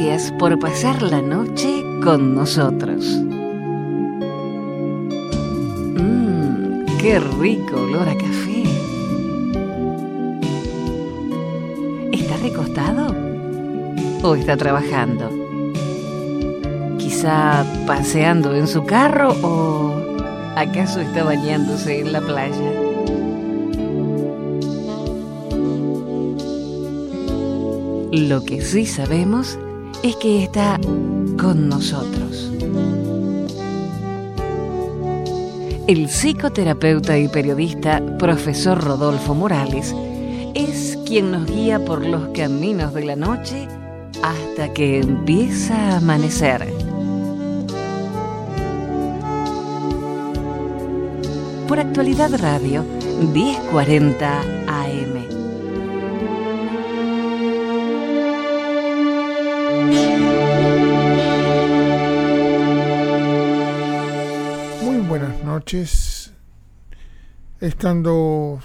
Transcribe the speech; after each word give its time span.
Gracias 0.00 0.32
por 0.38 0.58
pasar 0.58 1.02
la 1.02 1.20
noche 1.20 1.84
con 2.02 2.34
nosotros. 2.34 3.04
Mmm, 5.94 6.86
qué 6.98 7.20
rico 7.38 7.82
olor 7.82 8.08
a 8.08 8.14
café. 8.14 8.62
¿Está 12.12 12.38
recostado? 12.38 13.14
¿O 14.22 14.34
está 14.34 14.56
trabajando? 14.56 15.28
Quizá 16.96 17.66
paseando 17.86 18.54
en 18.54 18.68
su 18.68 18.86
carro 18.86 19.34
o 19.42 19.94
acaso 20.56 21.02
está 21.02 21.24
bañándose 21.24 22.00
en 22.00 22.12
la 22.12 22.22
playa. 22.22 22.72
Lo 28.12 28.42
que 28.44 28.62
sí 28.62 28.86
sabemos 28.86 29.58
es 30.02 30.16
que 30.16 30.44
está 30.44 30.78
con 31.38 31.68
nosotros. 31.68 32.50
El 35.86 36.08
psicoterapeuta 36.08 37.18
y 37.18 37.28
periodista 37.28 38.00
profesor 38.18 38.82
Rodolfo 38.82 39.34
Morales 39.34 39.94
es 40.54 40.98
quien 41.04 41.32
nos 41.32 41.46
guía 41.46 41.84
por 41.84 42.04
los 42.04 42.28
caminos 42.28 42.94
de 42.94 43.04
la 43.04 43.16
noche 43.16 43.68
hasta 44.22 44.72
que 44.72 45.00
empieza 45.00 45.74
a 45.74 45.96
amanecer. 45.98 46.72
Por 51.68 51.78
actualidad 51.78 52.30
radio 52.38 52.84
1040 53.32 54.42
buenas 65.10 65.42
noches. 65.42 66.32
Estando 67.58 68.60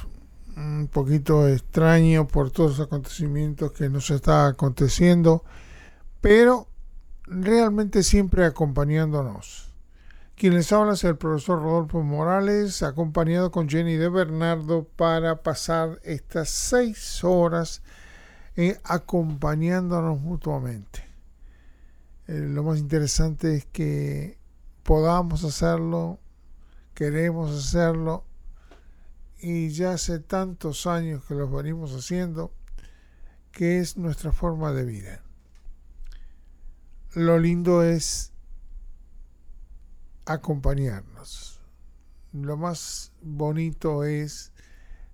un 0.55 0.87
poquito 0.93 1.47
extraño 1.47 2.27
por 2.27 2.51
todos 2.51 2.77
los 2.77 2.85
acontecimientos 2.85 3.71
que 3.71 3.89
nos 3.89 4.11
está 4.11 4.45
aconteciendo, 4.45 5.43
pero 6.21 6.67
realmente 7.23 8.03
siempre 8.03 8.45
acompañándonos. 8.45 9.73
Quien 10.35 10.53
les 10.53 10.71
habla 10.71 10.93
es 10.93 11.03
el 11.03 11.17
profesor 11.17 11.63
Rodolfo 11.63 12.03
Morales, 12.03 12.83
acompañado 12.83 13.49
con 13.49 13.67
Jenny 13.67 13.95
de 13.95 14.09
Bernardo 14.09 14.83
para 14.83 15.41
pasar 15.41 15.99
estas 16.03 16.49
seis 16.49 17.23
horas 17.23 17.81
eh, 18.55 18.77
acompañándonos 18.83 20.19
mutuamente. 20.19 21.05
Eh, 22.27 22.37
lo 22.37 22.61
más 22.61 22.77
interesante 22.77 23.55
es 23.55 23.65
que 23.65 24.37
podamos 24.83 25.43
hacerlo, 25.43 26.19
queremos 26.95 27.51
hacerlo, 27.51 28.25
y 29.37 29.69
ya 29.69 29.91
hace 29.91 30.19
tantos 30.19 30.87
años 30.87 31.23
que 31.25 31.35
lo 31.35 31.49
venimos 31.49 31.93
haciendo, 31.93 32.51
que 33.51 33.79
es 33.79 33.97
nuestra 33.97 34.31
forma 34.31 34.71
de 34.71 34.85
vida. 34.85 35.21
Lo 37.13 37.37
lindo 37.37 37.83
es 37.83 38.31
acompañarnos. 40.25 41.61
Lo 42.33 42.57
más 42.57 43.11
bonito 43.21 44.03
es 44.03 44.51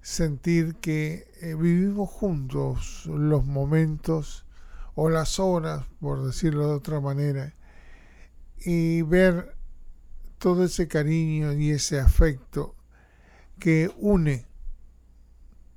sentir 0.02 0.75
que 0.75 1.28
eh, 1.41 1.56
vivimos 1.56 2.09
juntos 2.09 3.06
los 3.08 3.46
momentos 3.46 4.46
o 4.96 5.09
las 5.09 5.40
horas, 5.40 5.86
por 6.00 6.25
decirlo 6.25 6.68
de 6.68 6.75
otra 6.75 7.00
manera, 7.00 7.53
y 8.58 9.02
ver 9.02 9.56
todo 10.41 10.63
ese 10.63 10.88
cariño 10.88 11.53
y 11.53 11.69
ese 11.69 12.00
afecto 12.00 12.75
que 13.59 13.91
une 14.00 14.47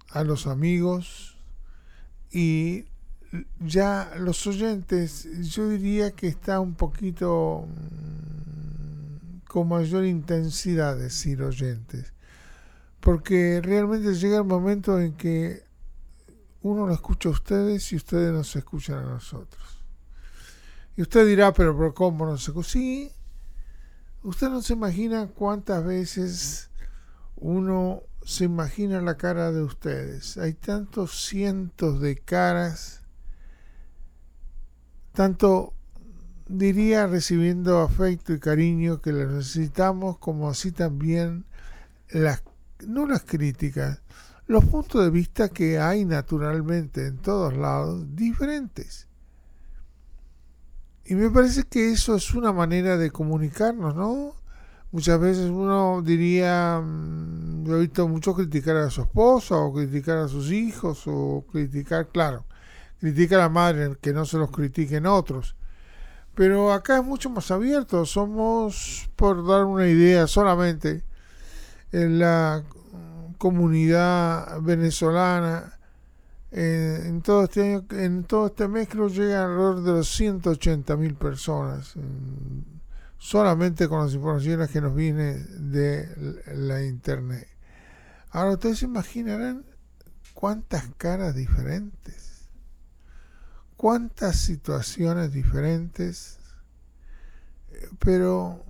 a 0.08 0.24
los 0.24 0.46
amigos 0.46 1.36
y 2.32 2.86
ya 3.60 4.10
los 4.18 4.46
oyentes, 4.46 5.28
yo 5.42 5.68
diría 5.68 6.12
que 6.12 6.28
está 6.28 6.60
un 6.60 6.76
poquito 6.76 7.66
mm, 7.66 9.46
con 9.46 9.68
mayor 9.68 10.06
intensidad 10.06 10.96
decir 10.96 11.42
oyentes, 11.42 12.14
porque 13.00 13.60
realmente 13.62 14.14
llega 14.14 14.38
el 14.38 14.44
momento 14.44 14.98
en 14.98 15.12
que 15.12 15.62
uno 16.62 16.86
lo 16.86 16.94
escucha 16.94 17.28
a 17.28 17.32
ustedes 17.32 17.92
y 17.92 17.96
ustedes 17.96 18.32
nos 18.32 18.56
escuchan 18.56 19.04
a 19.04 19.10
nosotros. 19.10 19.84
Y 20.96 21.02
usted 21.02 21.26
dirá, 21.26 21.52
pero, 21.52 21.76
pero 21.76 21.92
¿cómo 21.92 22.24
no 22.24 22.38
se 22.38 22.50
escucha? 22.50 22.70
Sí, 22.70 23.12
usted 24.24 24.48
no 24.48 24.62
se 24.62 24.72
imagina 24.72 25.28
cuántas 25.28 25.84
veces 25.84 26.70
uno 27.36 28.02
se 28.24 28.44
imagina 28.44 29.00
la 29.02 29.16
cara 29.16 29.52
de 29.52 29.62
ustedes. 29.62 30.38
Hay 30.38 30.54
tantos 30.54 31.26
cientos 31.26 32.00
de 32.00 32.16
caras, 32.16 33.02
tanto 35.12 35.74
diría 36.48 37.06
recibiendo 37.06 37.80
afecto 37.80 38.32
y 38.32 38.40
cariño 38.40 39.00
que 39.00 39.12
les 39.12 39.28
necesitamos, 39.28 40.18
como 40.18 40.48
así 40.48 40.72
también 40.72 41.44
las, 42.08 42.42
no 42.86 43.06
las 43.06 43.24
críticas, 43.24 44.00
los 44.46 44.64
puntos 44.64 45.04
de 45.04 45.10
vista 45.10 45.50
que 45.50 45.78
hay 45.78 46.06
naturalmente 46.06 47.06
en 47.06 47.18
todos 47.18 47.54
lados 47.54 48.16
diferentes. 48.16 49.06
Y 51.06 51.14
me 51.14 51.30
parece 51.30 51.64
que 51.64 51.92
eso 51.92 52.14
es 52.16 52.34
una 52.34 52.52
manera 52.52 52.96
de 52.96 53.10
comunicarnos, 53.10 53.94
¿no? 53.94 54.34
Muchas 54.90 55.20
veces 55.20 55.50
uno 55.50 56.00
diría, 56.02 56.80
mm, 56.82 57.66
yo 57.66 57.76
he 57.76 57.80
visto 57.80 58.08
mucho 58.08 58.34
criticar 58.34 58.76
a 58.76 58.90
su 58.90 59.02
esposa 59.02 59.56
o 59.56 59.74
criticar 59.74 60.18
a 60.18 60.28
sus 60.28 60.50
hijos 60.50 61.02
o 61.06 61.44
criticar, 61.50 62.08
claro, 62.08 62.46
criticar 63.00 63.40
a 63.40 63.42
la 63.44 63.48
madre, 63.50 63.96
que 64.00 64.12
no 64.12 64.24
se 64.24 64.38
los 64.38 64.50
critiquen 64.50 65.06
otros. 65.06 65.56
Pero 66.34 66.72
acá 66.72 66.98
es 66.98 67.04
mucho 67.04 67.28
más 67.30 67.50
abierto, 67.50 68.06
somos, 68.06 69.10
por 69.16 69.46
dar 69.46 69.64
una 69.64 69.88
idea 69.88 70.26
solamente, 70.26 71.04
en 71.92 72.18
la 72.18 72.64
comunidad 73.38 74.60
venezolana, 74.62 75.78
eh, 76.56 77.02
en 77.06 77.20
todo 77.20 77.44
este 77.44 77.62
año, 77.62 77.84
en 77.90 78.22
todo 78.22 78.46
este 78.46 78.68
mes 78.68 78.88
creo 78.88 79.08
llega 79.08 79.42
alrededor 79.44 79.82
de 79.82 79.90
los 79.90 80.08
180 80.08 80.96
mil 80.96 81.14
personas 81.16 81.96
solamente 83.18 83.88
con 83.88 84.04
las 84.04 84.14
informaciones 84.14 84.70
que 84.70 84.80
nos 84.80 84.94
vienen 84.94 85.72
de 85.72 86.06
la 86.54 86.84
internet. 86.84 87.48
Ahora 88.30 88.52
ustedes 88.52 88.78
se 88.78 88.84
imaginarán 88.84 89.64
cuántas 90.34 90.88
caras 90.96 91.34
diferentes, 91.34 92.50
cuántas 93.76 94.36
situaciones 94.36 95.32
diferentes, 95.32 96.38
pero 97.98 98.63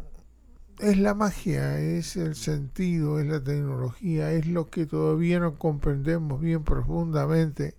es 0.84 0.98
la 0.98 1.14
magia, 1.14 1.78
es 1.78 2.16
el 2.16 2.34
sentido, 2.34 3.20
es 3.20 3.26
la 3.26 3.42
tecnología, 3.42 4.32
es 4.32 4.46
lo 4.46 4.70
que 4.70 4.86
todavía 4.86 5.40
no 5.40 5.58
comprendemos 5.58 6.40
bien 6.40 6.64
profundamente. 6.64 7.74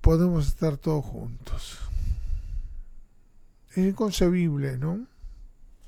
Podemos 0.00 0.48
estar 0.48 0.76
todos 0.76 1.04
juntos 1.04 1.84
es 3.80 3.86
inconcebible, 3.88 4.78
¿no? 4.78 5.06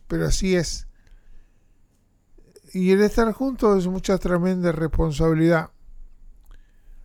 Pero 0.08 0.26
así 0.26 0.56
es. 0.56 0.86
Y 2.72 2.90
el 2.90 3.02
estar 3.02 3.32
juntos 3.32 3.78
es 3.78 3.86
mucha 3.86 4.18
tremenda 4.18 4.72
responsabilidad. 4.72 5.70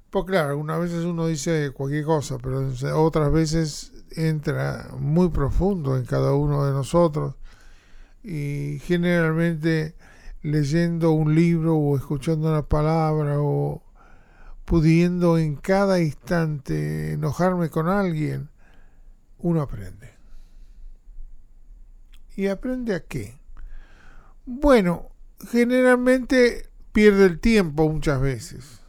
Pues 0.09 0.25
claro, 0.25 0.49
algunas 0.49 0.79
veces 0.79 1.05
uno 1.05 1.27
dice 1.27 1.71
cualquier 1.71 2.03
cosa, 2.03 2.37
pero 2.37 2.69
otras 3.01 3.31
veces 3.31 3.90
entra 4.15 4.89
muy 4.99 5.29
profundo 5.29 5.97
en 5.97 6.05
cada 6.05 6.33
uno 6.33 6.65
de 6.65 6.71
nosotros 6.71 7.35
y 8.23 8.79
generalmente 8.83 9.95
leyendo 10.41 11.11
un 11.11 11.35
libro 11.35 11.75
o 11.75 11.97
escuchando 11.97 12.49
una 12.49 12.63
palabra 12.63 13.35
o 13.37 13.83
pudiendo 14.65 15.37
en 15.37 15.55
cada 15.55 15.99
instante 15.99 17.13
enojarme 17.13 17.69
con 17.69 17.87
alguien, 17.89 18.49
uno 19.39 19.61
aprende. 19.61 20.11
¿Y 22.35 22.47
aprende 22.47 22.95
a 22.95 23.03
qué? 23.03 23.37
Bueno, 24.45 25.09
generalmente 25.49 26.69
pierde 26.93 27.25
el 27.25 27.39
tiempo 27.39 27.89
muchas 27.89 28.21
veces. 28.21 28.81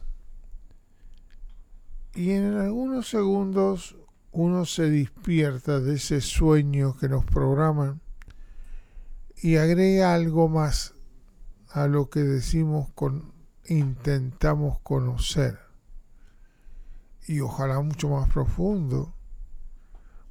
Y 2.15 2.31
en 2.31 2.53
algunos 2.53 3.09
segundos 3.09 3.95
uno 4.33 4.65
se 4.65 4.89
despierta 4.89 5.79
de 5.79 5.95
ese 5.95 6.19
sueño 6.19 6.97
que 6.97 7.07
nos 7.07 7.23
programan 7.23 8.01
y 9.35 9.57
agrega 9.57 10.15
algo 10.15 10.49
más 10.49 10.95
a 11.69 11.87
lo 11.87 12.09
que 12.09 12.21
decimos 12.21 12.89
con 12.95 13.31
intentamos 13.65 14.79
conocer. 14.79 15.59
Y 17.27 17.41
ojalá 17.41 17.79
mucho 17.81 18.09
más 18.09 18.27
profundo 18.29 19.15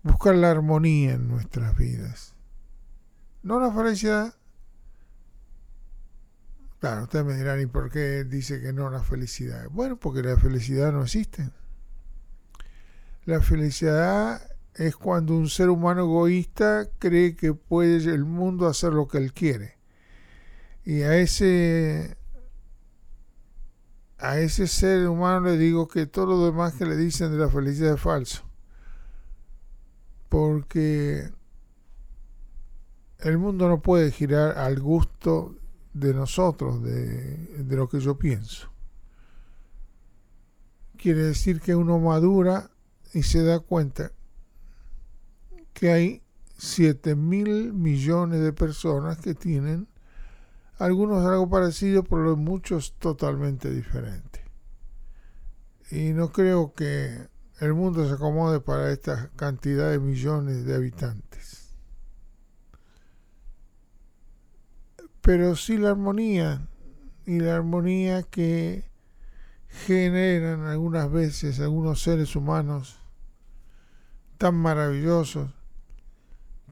buscar 0.03 0.35
la 0.35 0.51
armonía 0.51 1.13
en 1.13 1.29
nuestras 1.29 1.77
vidas. 1.77 2.35
No 3.43 3.61
la 3.61 3.73
felicidad. 3.73 4.35
Claro 6.81 7.05
ustedes 7.05 7.25
me 7.25 7.37
dirán 7.37 7.61
y 7.61 7.67
por 7.67 7.89
qué 7.89 8.25
dice 8.25 8.61
que 8.61 8.73
no 8.73 8.91
la 8.91 9.05
felicidad 9.05 9.69
bueno 9.71 9.97
porque 9.97 10.21
la 10.21 10.37
felicidad 10.37 10.91
no 10.91 11.05
existe 11.05 11.49
la 13.25 13.41
felicidad 13.41 14.43
es 14.75 14.97
cuando 14.97 15.37
un 15.37 15.49
ser 15.49 15.69
humano 15.69 16.03
egoísta 16.03 16.89
cree 16.99 17.37
que 17.37 17.55
puede 17.55 17.97
el 18.13 18.25
mundo 18.25 18.67
hacer 18.67 18.93
lo 18.93 19.07
que 19.07 19.19
él 19.19 19.33
quiere. 19.33 19.79
Y 20.85 21.03
a 21.03 21.17
ese 21.17 22.17
a 24.19 24.39
ese 24.39 24.67
ser 24.67 25.09
humano 25.09 25.47
le 25.47 25.59
digo 25.59 25.89
que 25.89 26.07
todo 26.07 26.27
lo 26.27 26.45
demás 26.45 26.75
que 26.75 26.87
le 26.87 26.97
dicen 26.97 27.33
de 27.33 27.39
la 27.39 27.49
felicidad 27.49 27.95
es 27.95 28.01
falso. 28.01 28.45
Porque 30.29 31.31
el 33.19 33.39
mundo 33.39 33.69
no 33.69 33.83
puede 33.83 34.11
girar 34.11 34.59
al 34.59 34.81
gusto 34.81 35.57
de 35.93 36.15
nosotros, 36.15 36.83
de, 36.83 37.37
de 37.37 37.77
lo 37.77 37.89
que 37.89 38.01
yo 38.01 38.17
pienso. 38.17 38.71
Quiere 40.97 41.23
decir 41.23 41.61
que 41.61 41.75
uno 41.75 41.99
madura 41.99 42.72
y 43.13 43.23
se 43.23 43.43
da 43.43 43.61
cuenta 43.61 44.13
que 45.73 45.91
hay 45.91 46.23
7 46.59 47.15
mil 47.17 47.73
millones 47.73 48.41
de 48.41 48.53
personas 48.53 49.19
que 49.19 49.35
tienen 49.35 49.89
algunos 50.79 51.25
algo 51.25 51.49
parecido, 51.49 52.03
pero 52.03 52.37
muchos 52.37 52.95
totalmente 52.99 53.71
diferentes. 53.71 54.43
Y 55.91 56.13
no 56.13 56.33
creo 56.33 56.73
que 56.75 57.29
el 57.61 57.75
mundo 57.75 58.07
se 58.07 58.15
acomode 58.15 58.61
para 58.61 58.91
esta 58.91 59.31
cantidad 59.37 59.91
de 59.91 59.99
millones 59.99 60.65
de 60.65 60.75
habitantes. 60.75 61.77
Pero 65.21 65.55
sí 65.55 65.79
la 65.79 65.91
armonía, 65.91 66.67
y 67.27 67.39
la 67.39 67.57
armonía 67.57 68.25
que 68.25 68.91
generan 69.69 70.63
algunas 70.67 71.11
veces 71.11 71.61
algunos 71.61 72.03
seres 72.03 72.35
humanos 72.35 73.02
tan 74.43 74.57
maravillosos 74.57 75.53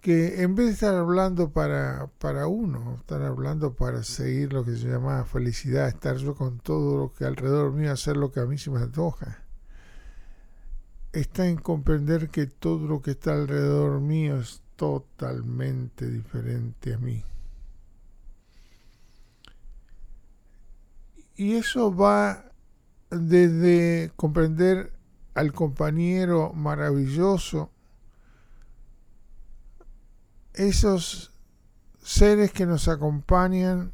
que 0.00 0.42
en 0.42 0.56
vez 0.56 0.66
de 0.66 0.72
estar 0.72 0.92
hablando 0.96 1.52
para, 1.52 2.10
para 2.18 2.48
uno, 2.48 2.96
estar 2.96 3.22
hablando 3.22 3.74
para 3.74 4.02
seguir 4.02 4.52
lo 4.52 4.64
que 4.64 4.74
se 4.74 4.88
llama 4.88 5.24
felicidad, 5.24 5.86
estar 5.86 6.16
yo 6.16 6.34
con 6.34 6.58
todo 6.58 6.98
lo 6.98 7.12
que 7.12 7.24
alrededor 7.24 7.72
mío, 7.72 7.92
hacer 7.92 8.16
lo 8.16 8.32
que 8.32 8.40
a 8.40 8.46
mí 8.46 8.58
se 8.58 8.72
me 8.72 8.80
antoja, 8.80 9.44
está 11.12 11.46
en 11.46 11.58
comprender 11.58 12.28
que 12.30 12.48
todo 12.48 12.88
lo 12.88 13.02
que 13.02 13.12
está 13.12 13.34
alrededor 13.34 14.00
mío 14.00 14.40
es 14.40 14.62
totalmente 14.74 16.10
diferente 16.10 16.94
a 16.94 16.98
mí. 16.98 17.22
Y 21.36 21.54
eso 21.54 21.94
va 21.94 22.46
desde 23.10 24.10
comprender 24.16 24.92
al 25.34 25.52
compañero 25.52 26.52
maravilloso, 26.52 27.70
esos 30.54 31.32
seres 32.02 32.52
que 32.52 32.66
nos 32.66 32.88
acompañan 32.88 33.92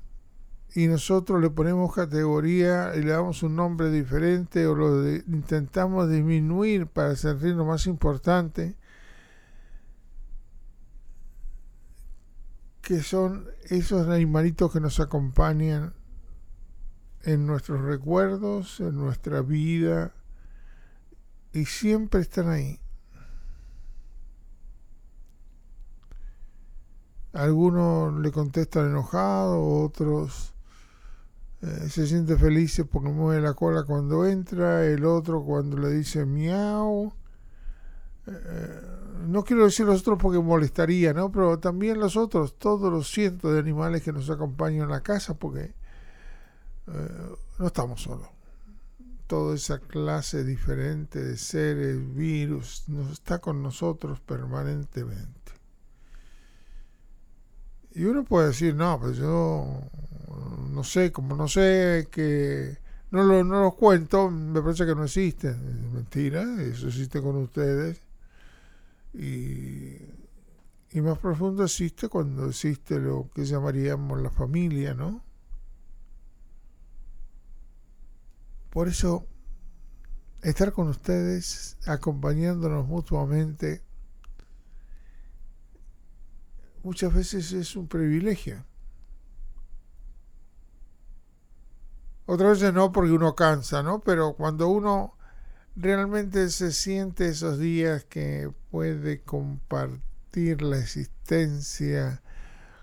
y 0.75 0.89
nosotros 0.89 1.41
le 1.41 1.51
ponemos 1.51 1.95
categoría 1.95 2.93
y 2.95 3.03
le 3.03 3.13
damos 3.13 3.43
un 3.43 3.57
nombre 3.57 3.91
diferente 3.91 4.67
o 4.67 4.75
lo 4.75 5.09
intentamos 5.09 6.11
disminuir 6.11 6.87
para 6.87 7.15
lo 7.15 7.65
más 7.65 7.87
importante, 7.87 8.77
que 12.83 13.03
son 13.03 13.47
esos 13.65 14.07
animalitos 14.09 14.73
que 14.73 14.81
nos 14.81 15.01
acompañan 15.01 15.95
en 17.23 17.47
nuestros 17.47 17.83
recuerdos, 17.83 18.79
en 18.81 18.97
nuestra 18.97 19.43
vida, 19.43 20.15
y 21.57 21.65
siempre 21.65 22.21
están 22.21 22.51
ahí. 22.51 22.79
Algunos 27.33 28.21
le 28.21 28.31
contestan 28.31 28.91
enojados, 28.91 29.59
otros 29.87 30.55
eh, 31.63 31.89
se 31.89 32.07
sienten 32.07 32.39
felices 32.39 32.85
porque 32.91 33.09
mueve 33.09 33.41
la 33.41 33.55
cola 33.55 33.85
cuando 33.85 34.27
entra, 34.27 34.85
el 34.85 35.07
otro 35.07 35.43
cuando 35.43 35.79
le 35.79 35.91
dice 35.91 36.27
miau. 36.27 37.15
Eh, 38.27 38.81
no 39.27 39.43
quiero 39.43 39.65
decir 39.65 39.87
los 39.87 40.03
otros 40.03 40.19
porque 40.21 40.39
molestaría, 40.39 41.15
¿no? 41.15 41.33
Pero 41.33 41.59
también 41.59 41.99
los 41.99 42.19
otros, 42.19 42.59
todos 42.59 42.93
los 42.93 43.11
cientos 43.11 43.55
de 43.55 43.61
animales 43.61 44.03
que 44.03 44.13
nos 44.13 44.29
acompañan 44.29 44.85
en 44.85 44.91
la 44.91 45.01
casa 45.01 45.35
porque 45.35 45.75
eh, 46.87 47.35
no 47.59 47.67
estamos 47.67 48.03
solos. 48.03 48.36
Toda 49.27 49.57
esa 49.57 49.81
clase 49.81 50.45
diferente 50.45 51.23
de 51.23 51.37
seres, 51.37 52.15
virus, 52.15 52.85
nos 52.89 53.13
está 53.13 53.41
con 53.41 53.63
nosotros 53.63 54.21
permanentemente. 54.21 55.53
Y 57.93 58.05
uno 58.05 58.25
puede 58.25 58.49
decir, 58.49 58.75
no, 58.75 59.01
pues 59.01 59.17
yo 59.17 59.81
no 60.71 60.85
sé, 60.85 61.11
como 61.11 61.35
no 61.35 61.49
sé 61.49 62.09
que 62.11 62.79
no, 63.11 63.23
lo, 63.23 63.43
no 63.43 63.63
los 63.63 63.75
cuento, 63.75 64.31
me 64.31 64.61
parece 64.61 64.85
que 64.85 64.95
no 64.95 65.05
existe. 65.05 65.55
mentira, 65.55 66.43
eso 66.63 66.89
existe 66.89 67.23
con 67.23 67.37
ustedes. 67.37 68.01
Y, 69.15 69.97
y 70.91 71.01
más 71.01 71.19
profundo 71.19 71.65
existe 71.65 72.09
cuando 72.09 72.49
existe 72.49 73.01
lo 73.01 73.31
que 73.35 73.45
llamaríamos 73.45 74.21
la 74.21 74.31
familia, 74.31 74.95
¿no? 74.95 75.23
Por 78.77 78.89
eso, 78.89 79.27
estar 80.43 80.71
con 80.75 80.89
ustedes, 80.89 81.79
acompañándonos 81.87 82.87
mutuamente, 82.87 83.83
muchas 86.83 87.15
veces 87.15 87.53
es 87.53 87.75
un 87.75 87.89
privilegio. 87.89 88.67
Otras 92.27 92.61
veces 92.61 92.75
no 92.75 92.93
porque 92.93 93.13
uno 93.13 93.35
cansa, 93.35 93.83
¿no? 93.83 94.01
Pero 94.01 94.35
cuando 94.35 94.69
uno 94.69 95.17
realmente 95.75 96.51
se 96.51 96.71
siente 96.71 97.29
esos 97.29 97.59
días 97.59 98.05
que 98.05 98.53
puede 98.71 99.23
compartir 99.23 100.61
la 100.61 100.77
existencia 100.77 102.23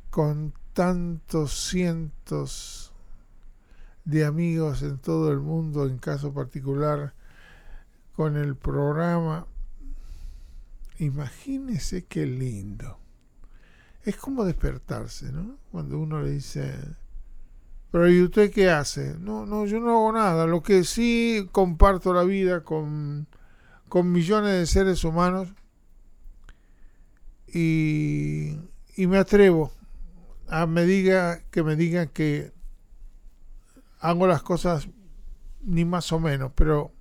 con 0.09 0.55
tantos 0.73 1.67
cientos 1.67 2.92
de 4.05 4.25
amigos 4.25 4.83
en 4.83 4.97
todo 4.97 5.31
el 5.31 5.39
mundo, 5.39 5.85
en 5.85 5.97
caso 5.97 6.33
particular 6.33 7.13
con 8.15 8.37
el 8.37 8.55
programa, 8.55 9.47
imagínese 10.99 12.05
qué 12.05 12.25
lindo 12.25 13.03
es 14.05 14.17
como 14.17 14.43
despertarse, 14.45 15.31
¿no? 15.31 15.57
Cuando 15.71 15.97
uno 15.97 16.21
le 16.21 16.31
dice, 16.31 16.73
pero 17.91 18.09
¿y 18.09 18.21
usted 18.21 18.51
qué 18.51 18.69
hace? 18.69 19.15
No, 19.19 19.45
no, 19.45 19.65
yo 19.65 19.79
no 19.79 19.91
hago 19.91 20.11
nada. 20.11 20.45
Lo 20.45 20.61
que 20.61 20.83
sí 20.83 21.47
comparto 21.51 22.13
la 22.13 22.23
vida 22.23 22.63
con, 22.63 23.27
con 23.87 24.11
millones 24.11 24.51
de 24.51 24.65
seres 24.65 25.03
humanos 25.03 25.49
y, 27.47 28.57
y 28.95 29.07
me 29.07 29.17
atrevo 29.17 29.71
a 30.49 30.65
me 30.65 30.85
diga, 30.85 31.41
que 31.49 31.63
me 31.63 31.75
digan 31.75 32.09
que 32.09 32.51
hago 34.03 34.27
las 34.27 34.43
cosas 34.43 34.89
ni 35.61 35.85
más 35.85 36.11
o 36.11 36.19
menos, 36.19 36.51
pero 36.55 36.91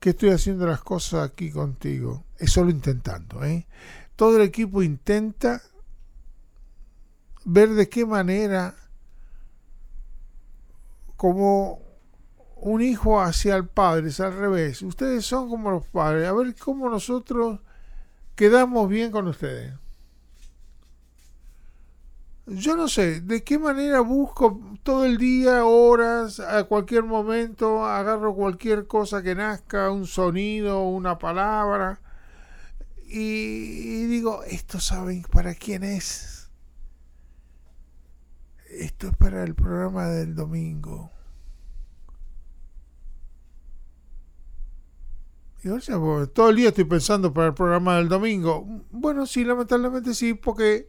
que 0.00 0.10
estoy 0.10 0.30
haciendo 0.30 0.66
las 0.66 0.82
cosas 0.82 1.30
aquí 1.30 1.52
contigo. 1.52 2.24
Es 2.38 2.50
solo 2.50 2.70
intentando. 2.70 3.44
¿eh? 3.44 3.68
Todo 4.16 4.36
el 4.36 4.42
equipo 4.42 4.82
intenta 4.82 5.62
ver 7.44 7.70
de 7.70 7.88
qué 7.88 8.04
manera, 8.04 8.74
como 11.16 11.80
un 12.56 12.82
hijo 12.82 13.20
hacia 13.20 13.54
el 13.54 13.68
padre, 13.68 14.08
es 14.08 14.18
al 14.18 14.36
revés. 14.36 14.82
Ustedes 14.82 15.24
son 15.24 15.48
como 15.48 15.70
los 15.70 15.86
padres. 15.86 16.26
A 16.26 16.32
ver 16.32 16.52
cómo 16.56 16.90
nosotros 16.90 17.60
quedamos 18.34 18.88
bien 18.88 19.12
con 19.12 19.28
ustedes 19.28 19.72
yo 22.46 22.76
no 22.76 22.88
sé, 22.88 23.20
de 23.20 23.44
qué 23.44 23.58
manera 23.58 24.00
busco 24.00 24.60
todo 24.82 25.04
el 25.04 25.16
día, 25.18 25.64
horas, 25.64 26.40
a 26.40 26.64
cualquier 26.64 27.04
momento, 27.04 27.84
agarro 27.84 28.34
cualquier 28.34 28.86
cosa 28.86 29.22
que 29.22 29.34
nazca, 29.34 29.90
un 29.90 30.06
sonido, 30.06 30.82
una 30.82 31.18
palabra, 31.18 32.00
y, 33.14 34.06
digo, 34.06 34.42
esto 34.44 34.80
saben 34.80 35.22
para 35.30 35.54
quién 35.54 35.84
es. 35.84 36.50
Esto 38.70 39.08
es 39.08 39.16
para 39.16 39.44
el 39.44 39.54
programa 39.54 40.08
del 40.08 40.34
domingo. 40.34 41.10
Y 45.62 45.68
todo 46.32 46.48
el 46.48 46.56
día 46.56 46.70
estoy 46.70 46.84
pensando 46.84 47.34
para 47.34 47.48
el 47.48 47.54
programa 47.54 47.96
del 47.96 48.08
domingo. 48.08 48.66
Bueno, 48.90 49.26
sí, 49.26 49.44
lamentablemente 49.44 50.14
sí, 50.14 50.32
porque 50.32 50.88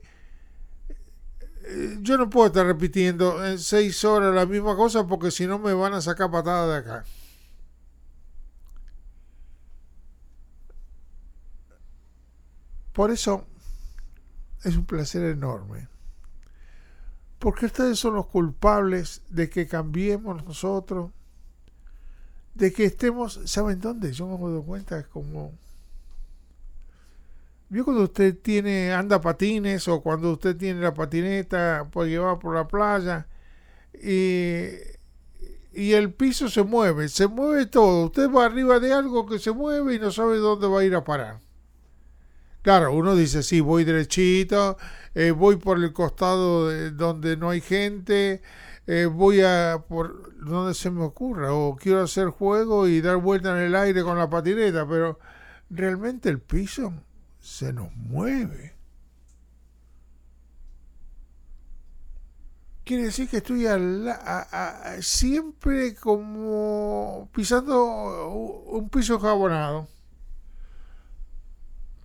yo 2.02 2.18
no 2.18 2.30
puedo 2.30 2.48
estar 2.48 2.66
repitiendo 2.66 3.46
en 3.46 3.60
seis 3.60 4.04
horas 4.04 4.34
la 4.34 4.46
misma 4.46 4.76
cosa 4.76 5.08
porque 5.08 5.32
si 5.32 5.48
no 5.48 5.60
me 5.60 5.74
van 5.74 5.94
a 5.94 6.02
sacar 6.02 6.32
patada 6.32 6.68
de 6.68 6.78
acá. 6.78 7.06
Por 12.94 13.10
eso 13.12 13.48
es 14.64 14.78
un 14.78 14.86
placer 14.86 15.24
enorme. 15.24 15.88
Porque 17.40 17.66
ustedes 17.66 18.00
son 18.00 18.16
los 18.16 18.28
culpables 18.28 19.22
de 19.30 19.50
que 19.50 19.68
cambiemos 19.68 20.46
nosotros, 20.46 21.12
de 22.54 22.72
que 22.72 22.86
estemos, 22.86 23.42
¿saben 23.46 23.82
dónde? 23.82 24.14
Yo 24.14 24.28
me 24.28 24.50
doy 24.50 24.64
cuenta 24.64 25.04
como 25.04 25.52
¿Vio 27.74 27.84
cuando 27.84 28.04
usted 28.04 28.38
tiene, 28.40 28.94
anda 28.94 29.20
patines 29.20 29.88
o 29.88 30.00
cuando 30.00 30.34
usted 30.34 30.56
tiene 30.56 30.80
la 30.80 30.94
patineta 30.94 31.88
puede 31.92 32.12
llevar 32.12 32.38
por 32.38 32.54
la 32.54 32.68
playa 32.68 33.26
y, 33.96 34.68
y 35.74 35.94
el 35.94 36.14
piso 36.14 36.50
se 36.50 36.62
mueve, 36.62 37.10
se 37.10 37.26
mueve 37.26 37.66
todo. 37.66 38.06
Usted 38.06 38.30
va 38.30 38.46
arriba 38.46 38.80
de 38.80 38.94
algo 38.94 39.26
que 39.26 39.40
se 39.40 39.52
mueve 39.54 39.96
y 39.96 40.00
no 40.00 40.12
sabe 40.12 40.38
dónde 40.38 40.68
va 40.68 40.82
a 40.82 40.84
ir 40.84 40.94
a 40.94 41.04
parar. 41.04 41.40
Claro, 42.62 42.94
uno 42.94 43.16
dice, 43.16 43.42
sí, 43.42 43.60
voy 43.60 43.86
derechito, 43.86 44.78
eh, 45.16 45.32
voy 45.32 45.56
por 45.56 45.84
el 45.84 45.94
costado 45.94 46.70
de 46.70 46.92
donde 46.92 47.38
no 47.38 47.50
hay 47.50 47.62
gente, 47.62 48.44
eh, 48.86 49.06
voy 49.12 49.42
a 49.42 49.84
por 49.90 50.38
donde 50.46 50.76
se 50.76 50.92
me 50.92 51.02
ocurra, 51.02 51.52
o 51.56 51.76
quiero 51.76 52.04
hacer 52.04 52.28
juego 52.28 52.88
y 52.88 53.02
dar 53.02 53.18
vuelta 53.18 53.50
en 53.58 53.66
el 53.66 53.76
aire 53.76 54.04
con 54.04 54.20
la 54.20 54.30
patineta, 54.30 54.88
pero 54.88 55.18
realmente 55.72 56.30
el 56.30 56.40
piso 56.40 56.94
se 57.44 57.74
nos 57.74 57.94
mueve. 57.98 58.74
Quiere 62.86 63.04
decir 63.04 63.30
que 63.30 63.38
estoy 63.38 63.66
siempre 65.02 65.94
como 65.96 67.30
pisando 67.34 68.30
un 68.30 68.88
piso 68.90 69.20
jabonado. 69.20 69.90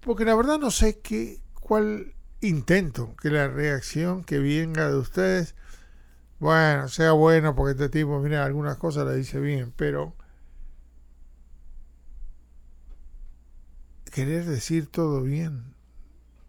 Porque 0.00 0.24
la 0.24 0.34
verdad 0.34 0.58
no 0.58 0.72
sé 0.72 0.98
qué, 0.98 1.40
cuál 1.54 2.14
intento 2.40 3.14
que 3.22 3.30
la 3.30 3.46
reacción 3.46 4.24
que 4.24 4.40
venga 4.40 4.88
de 4.90 4.96
ustedes, 4.96 5.54
bueno, 6.40 6.88
sea 6.88 7.12
bueno, 7.12 7.54
porque 7.54 7.72
este 7.72 7.88
tipo, 8.00 8.18
mira, 8.18 8.44
algunas 8.44 8.76
cosas 8.76 9.06
la 9.06 9.12
dice 9.12 9.38
bien, 9.38 9.72
pero 9.76 10.16
querer 14.18 14.44
decir 14.46 14.88
todo 14.88 15.22
bien. 15.22 15.76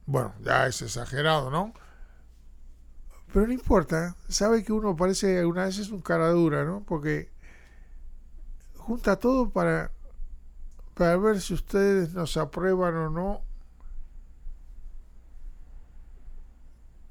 Bueno, 0.07 0.33
ya 0.41 0.65
es 0.65 0.81
exagerado, 0.81 1.51
¿no? 1.51 1.71
Pero 3.31 3.45
no 3.45 3.53
importa, 3.53 4.15
sabe 4.27 4.63
que 4.63 4.73
uno 4.73 4.95
parece 4.95 5.37
alguna 5.37 5.65
vez 5.65 5.77
es 5.77 5.91
un 5.91 6.01
cara 6.01 6.29
dura, 6.29 6.65
¿no? 6.65 6.83
Porque 6.83 7.29
junta 8.75 9.17
todo 9.17 9.51
para, 9.51 9.91
para 10.95 11.15
ver 11.17 11.39
si 11.41 11.53
ustedes 11.53 12.11
nos 12.15 12.37
aprueban 12.37 12.95
o 12.95 13.09
no. 13.11 13.41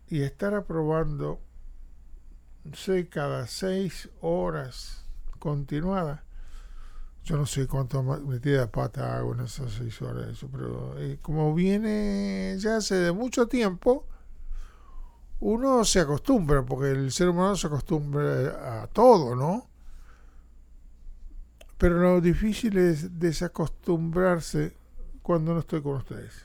Y 0.08 0.22
estar 0.22 0.54
aprobando, 0.54 1.38
no 2.64 2.74
sé, 2.74 3.08
cada 3.08 3.46
seis 3.46 4.08
horas 4.20 5.04
continuadas 5.38 6.27
yo 7.24 7.36
no 7.36 7.46
sé 7.46 7.66
cuánto 7.66 8.02
metida 8.02 8.70
pata 8.70 9.16
hago 9.16 9.34
en 9.34 9.40
esas 9.40 9.72
seis 9.72 10.00
horas, 10.00 10.28
eso, 10.28 10.48
pero 10.50 10.98
eh, 10.98 11.18
como 11.20 11.54
viene 11.54 12.56
ya 12.58 12.76
hace 12.76 12.94
de 12.94 13.12
mucho 13.12 13.46
tiempo, 13.48 14.06
uno 15.40 15.84
se 15.84 16.00
acostumbra, 16.00 16.64
porque 16.64 16.90
el 16.90 17.12
ser 17.12 17.28
humano 17.28 17.54
se 17.56 17.66
acostumbra 17.66 18.82
a 18.82 18.86
todo, 18.88 19.36
¿no? 19.36 19.68
Pero 21.76 22.00
lo 22.00 22.20
difícil 22.20 22.76
es 22.76 23.18
desacostumbrarse 23.20 24.76
cuando 25.22 25.54
no 25.54 25.60
estoy 25.60 25.80
con 25.82 25.96
ustedes. 25.96 26.44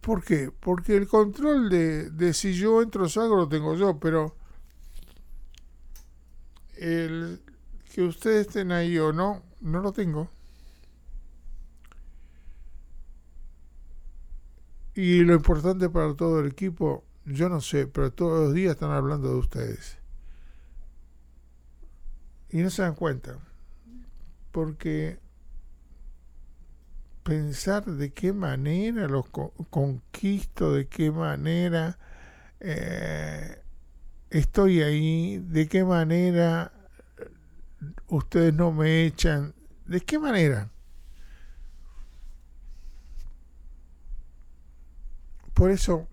¿Por 0.00 0.24
qué? 0.24 0.50
Porque 0.58 0.96
el 0.96 1.06
control 1.06 1.68
de, 1.68 2.10
de 2.10 2.32
si 2.32 2.54
yo 2.54 2.82
entro 2.82 3.04
o 3.04 3.08
salgo 3.08 3.36
lo 3.36 3.48
tengo 3.48 3.74
yo, 3.74 3.98
pero 4.00 4.34
el 6.78 7.40
que 7.92 8.02
ustedes 8.02 8.46
estén 8.46 8.72
ahí 8.72 8.98
o 8.98 9.12
no, 9.12 9.42
no 9.60 9.80
lo 9.80 9.92
tengo. 9.92 10.28
Y 14.94 15.20
lo 15.20 15.34
importante 15.34 15.88
para 15.88 16.14
todo 16.14 16.40
el 16.40 16.48
equipo, 16.48 17.04
yo 17.24 17.48
no 17.48 17.60
sé, 17.60 17.86
pero 17.86 18.12
todos 18.12 18.46
los 18.46 18.54
días 18.54 18.72
están 18.72 18.90
hablando 18.90 19.28
de 19.28 19.36
ustedes. 19.36 19.98
Y 22.50 22.58
no 22.58 22.70
se 22.70 22.82
dan 22.82 22.94
cuenta. 22.94 23.38
Porque 24.50 25.20
pensar 27.22 27.84
de 27.84 28.12
qué 28.12 28.32
manera 28.32 29.06
los 29.06 29.26
conquisto, 29.28 30.72
de 30.72 30.88
qué 30.88 31.10
manera 31.10 31.98
eh, 32.58 33.62
estoy 34.30 34.82
ahí, 34.82 35.38
de 35.38 35.68
qué 35.68 35.84
manera 35.84 36.72
ustedes 38.08 38.54
no 38.54 38.72
me 38.72 39.04
echan, 39.04 39.54
de 39.86 40.00
qué 40.00 40.18
manera. 40.18 40.70
Por 45.54 45.70
eso 45.70 46.06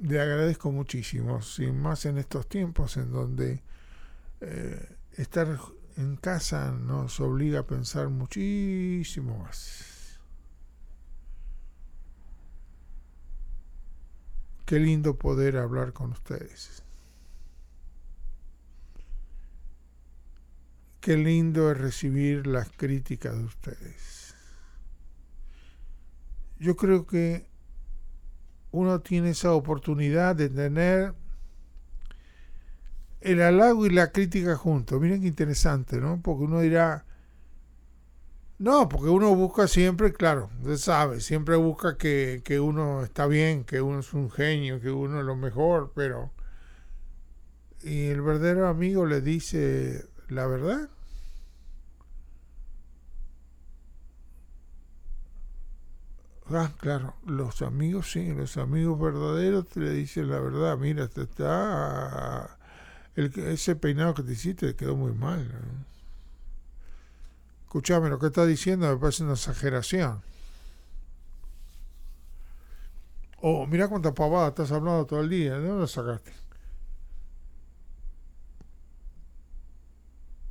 le 0.00 0.20
agradezco 0.20 0.72
muchísimo, 0.72 1.42
sin 1.42 1.80
más 1.80 2.04
en 2.04 2.18
estos 2.18 2.48
tiempos 2.48 2.96
en 2.96 3.12
donde 3.12 3.62
eh, 4.40 4.96
estar 5.12 5.58
en 5.96 6.16
casa 6.16 6.72
nos 6.72 7.20
obliga 7.20 7.60
a 7.60 7.66
pensar 7.66 8.08
muchísimo 8.08 9.38
más. 9.38 10.20
Qué 14.64 14.78
lindo 14.78 15.16
poder 15.16 15.56
hablar 15.56 15.92
con 15.92 16.12
ustedes. 16.12 16.82
Qué 21.08 21.16
lindo 21.16 21.72
es 21.72 21.78
recibir 21.78 22.46
las 22.46 22.68
críticas 22.68 23.34
de 23.34 23.42
ustedes. 23.42 24.34
Yo 26.58 26.76
creo 26.76 27.06
que 27.06 27.46
uno 28.72 29.00
tiene 29.00 29.30
esa 29.30 29.54
oportunidad 29.54 30.36
de 30.36 30.50
tener 30.50 31.14
el 33.22 33.40
halago 33.40 33.86
y 33.86 33.88
la 33.88 34.12
crítica 34.12 34.54
juntos. 34.54 35.00
Miren 35.00 35.22
qué 35.22 35.28
interesante, 35.28 35.98
¿no? 35.98 36.20
Porque 36.20 36.44
uno 36.44 36.60
dirá, 36.60 37.06
no, 38.58 38.86
porque 38.90 39.08
uno 39.08 39.34
busca 39.34 39.66
siempre, 39.66 40.12
claro, 40.12 40.50
usted 40.60 40.76
sabe, 40.76 41.22
siempre 41.22 41.56
busca 41.56 41.96
que, 41.96 42.42
que 42.44 42.60
uno 42.60 43.02
está 43.02 43.26
bien, 43.26 43.64
que 43.64 43.80
uno 43.80 44.00
es 44.00 44.12
un 44.12 44.30
genio, 44.30 44.78
que 44.78 44.90
uno 44.90 45.20
es 45.20 45.24
lo 45.24 45.36
mejor, 45.36 45.90
pero... 45.94 46.32
Y 47.82 48.08
el 48.08 48.20
verdadero 48.20 48.68
amigo 48.68 49.06
le 49.06 49.22
dice, 49.22 50.06
la 50.28 50.46
verdad. 50.46 50.90
Ah, 56.50 56.72
claro, 56.78 57.14
los 57.26 57.60
amigos, 57.60 58.10
sí, 58.12 58.32
los 58.32 58.56
amigos 58.56 58.98
verdaderos 58.98 59.68
te 59.68 59.80
le 59.80 59.90
dicen 59.92 60.30
la 60.30 60.40
verdad. 60.40 60.78
Mira, 60.78 61.06
te 61.08 61.22
está. 61.22 62.58
El, 63.16 63.32
ese 63.38 63.76
peinado 63.76 64.14
que 64.14 64.22
te 64.22 64.32
hiciste 64.32 64.74
quedó 64.74 64.96
muy 64.96 65.12
mal. 65.12 65.46
Escuchame, 67.64 68.08
lo 68.08 68.18
que 68.18 68.28
está 68.28 68.46
diciendo 68.46 68.88
me 68.90 68.96
parece 68.96 69.24
una 69.24 69.34
exageración. 69.34 70.22
Oh, 73.40 73.66
mira 73.66 73.88
cuánta 73.88 74.14
pavada 74.14 74.48
estás 74.48 74.72
hablando 74.72 75.04
todo 75.06 75.20
el 75.20 75.28
día. 75.28 75.58
¿De 75.58 75.68
dónde 75.68 75.86
sacaste? 75.86 76.32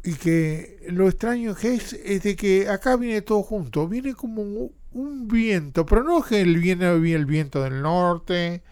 Y 0.04 0.14
que 0.14 0.86
lo 0.90 1.08
extraño 1.10 1.56
que 1.56 1.76
es, 1.76 1.94
es 1.94 2.24
de 2.24 2.36
que 2.36 2.70
acá 2.70 2.96
viene 2.96 3.22
todo 3.22 3.44
junto. 3.44 3.88
Viene 3.88 4.14
como 4.14 4.70
un, 4.98 5.28
viento, 5.28 5.86
pero 5.86 6.04
no 6.04 6.22
que 6.22 6.44
viene 6.44 6.90
el 6.90 7.26
viento 7.26 7.64
del 7.64 7.82
norte, 7.82 8.64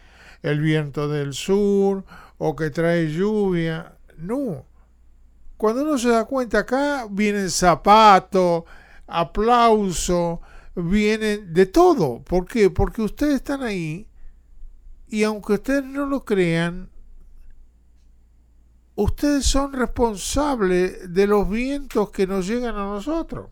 el 0.42 0.60
viento 0.60 1.08
del 1.08 1.34
sur, 1.34 2.04
o 2.38 2.56
que 2.56 2.70
trae 2.70 3.12
lluvia. 3.12 3.98
No. 4.18 4.66
Cuando 5.58 5.84
uno 5.84 5.98
se 5.98 6.10
da 6.10 6.26
cuenta, 6.26 6.60
acá 6.60 7.08
vienen 7.10 7.50
zapatos, 7.50 8.64
aplauso, 9.08 10.42
vienen 10.76 11.54
de 11.54 11.66
todo. 11.66 12.22
¿Por 12.24 12.46
qué? 12.46 12.70
Porque 12.70 13.02
ustedes 13.02 13.36
están 13.36 13.64
ahí 13.64 14.08
y 15.08 15.24
aunque 15.24 15.54
ustedes 15.54 15.86
no 15.86 16.06
lo 16.06 16.26
crean, 16.26 16.90
ustedes 18.96 19.46
son 19.46 19.74
responsables 19.74 21.14
de 21.14 21.28
los 21.28 21.50
vientos 21.50 22.10
que 22.10 22.28
nos 22.28 22.48
llegan 22.48 22.76
a 22.76 22.86
nosotros. 22.86 23.50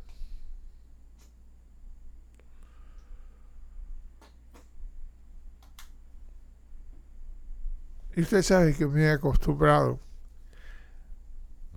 Y 8.16 8.22
usted 8.22 8.42
sabe 8.42 8.76
que 8.76 8.88
me 8.88 9.04
he 9.04 9.12
acostumbrado. 9.12 10.00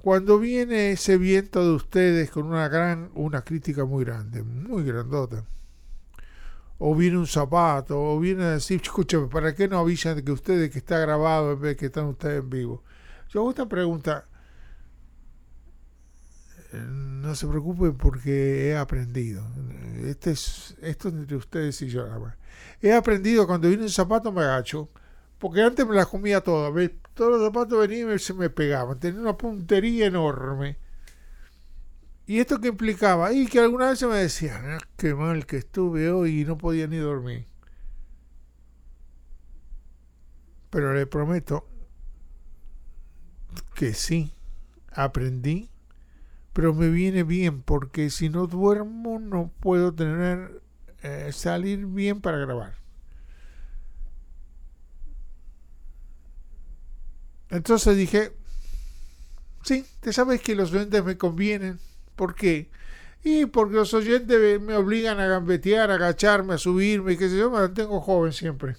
Cuando 0.03 0.39
viene 0.39 0.93
ese 0.93 1.19
viento 1.19 1.65
de 1.65 1.75
ustedes 1.75 2.31
con 2.31 2.47
una 2.47 2.69
gran, 2.69 3.11
una 3.15 3.43
crítica 3.43 3.85
muy 3.85 4.05
grande, 4.05 4.43
muy 4.43 4.85
grandota, 4.85 5.45
o 6.79 6.95
viene 6.95 7.19
un 7.19 7.27
zapato, 7.27 8.01
o 8.01 8.21
viene 8.21 8.45
a 8.45 8.51
decir, 8.51 8.81
escúchame, 8.83 9.27
¿para 9.27 9.55
qué 9.55 9.67
no 9.67 9.79
avisan 9.79 10.23
que 10.23 10.31
ustedes 10.31 10.71
que 10.71 10.79
está 10.79 10.99
grabado 10.99 11.53
en 11.53 11.61
vez 11.61 11.71
de 11.73 11.77
que 11.77 11.87
están 11.87 12.07
ustedes 12.07 12.41
en 12.41 12.51
vivo? 12.51 12.85
Yo 13.31 13.41
hago 13.41 13.51
esta 13.51 13.69
pregunta, 13.69 14.27
no 16.73 17.35
se 17.35 17.47
preocupen 17.47 17.97
porque 17.97 18.69
he 18.69 18.77
aprendido. 18.77 19.45
Este 20.05 20.33
es, 20.33 20.77
esto 20.83 21.09
es 21.09 21.15
entre 21.15 21.37
ustedes 21.37 21.81
y 21.83 21.89
yo 21.89 22.07
He 22.81 22.93
aprendido 22.93 23.47
cuando 23.47 23.69
viene 23.69 23.85
un 23.85 23.91
zapato 23.91 24.31
me 24.31 24.43
agacho, 24.43 24.89
porque 25.39 25.63
antes 25.63 25.87
me 25.87 25.95
las 25.95 26.07
comía 26.07 26.41
todas. 26.41 26.73
Todos 27.15 27.31
los 27.33 27.43
zapatos 27.43 27.79
venían 27.87 28.15
y 28.15 28.19
se 28.19 28.35
me 28.35 28.51
pegaban. 28.51 28.99
Tenía 28.99 29.21
una 29.21 29.37
puntería 29.37 30.07
enorme. 30.07 30.79
¿Y 32.27 32.41
esto 32.41 32.61
que 32.61 32.69
implicaba? 32.69 33.33
Y 33.33 33.47
que 33.47 33.61
alguna 33.61 33.91
vez 33.91 34.01
se 34.01 34.07
me 34.07 34.17
decían, 34.17 34.65
ah, 34.67 34.79
qué 34.97 35.15
mal 35.15 35.47
que 35.47 35.59
estuve 35.59 36.11
hoy 36.11 36.41
y 36.41 36.45
no 36.45 36.59
podía 36.59 36.87
ni 36.89 36.97
dormir. 36.97 37.47
Pero 40.71 40.93
le 40.93 41.07
prometo 41.07 41.69
que 43.75 43.95
sí, 43.95 44.35
aprendí, 44.91 45.71
pero 46.53 46.75
me 46.75 46.89
viene 46.89 47.23
bien 47.23 47.63
porque 47.63 48.11
si 48.11 48.29
no 48.29 48.47
duermo 48.47 49.21
no 49.21 49.53
puedo 49.61 49.95
tener 49.95 50.63
eh, 51.03 51.31
salir 51.33 51.87
bien 51.87 52.21
para 52.21 52.39
grabar. 52.39 52.86
Entonces 57.51 57.97
dije, 57.97 58.33
sí, 59.63 59.85
te 60.01 60.13
sabes 60.13 60.41
que 60.41 60.55
los 60.55 60.73
oyentes 60.73 61.05
me 61.05 61.17
convienen. 61.17 61.79
¿Por 62.17 62.35
qué? 62.35 62.71
Y 63.23 63.47
porque 63.47 63.75
los 63.75 63.93
oyentes 63.95 64.61
me 64.61 64.75
obligan 64.75 65.19
a 65.21 65.27
gambetear, 65.27 65.91
a 65.91 65.95
agacharme, 65.95 66.55
a 66.55 66.59
subirme, 66.59 67.17
qué 67.17 67.29
sé 67.29 67.39
yo, 67.39 67.51
me 67.51 67.59
mantengo 67.59 68.01
joven 68.01 68.33
siempre. 68.33 68.77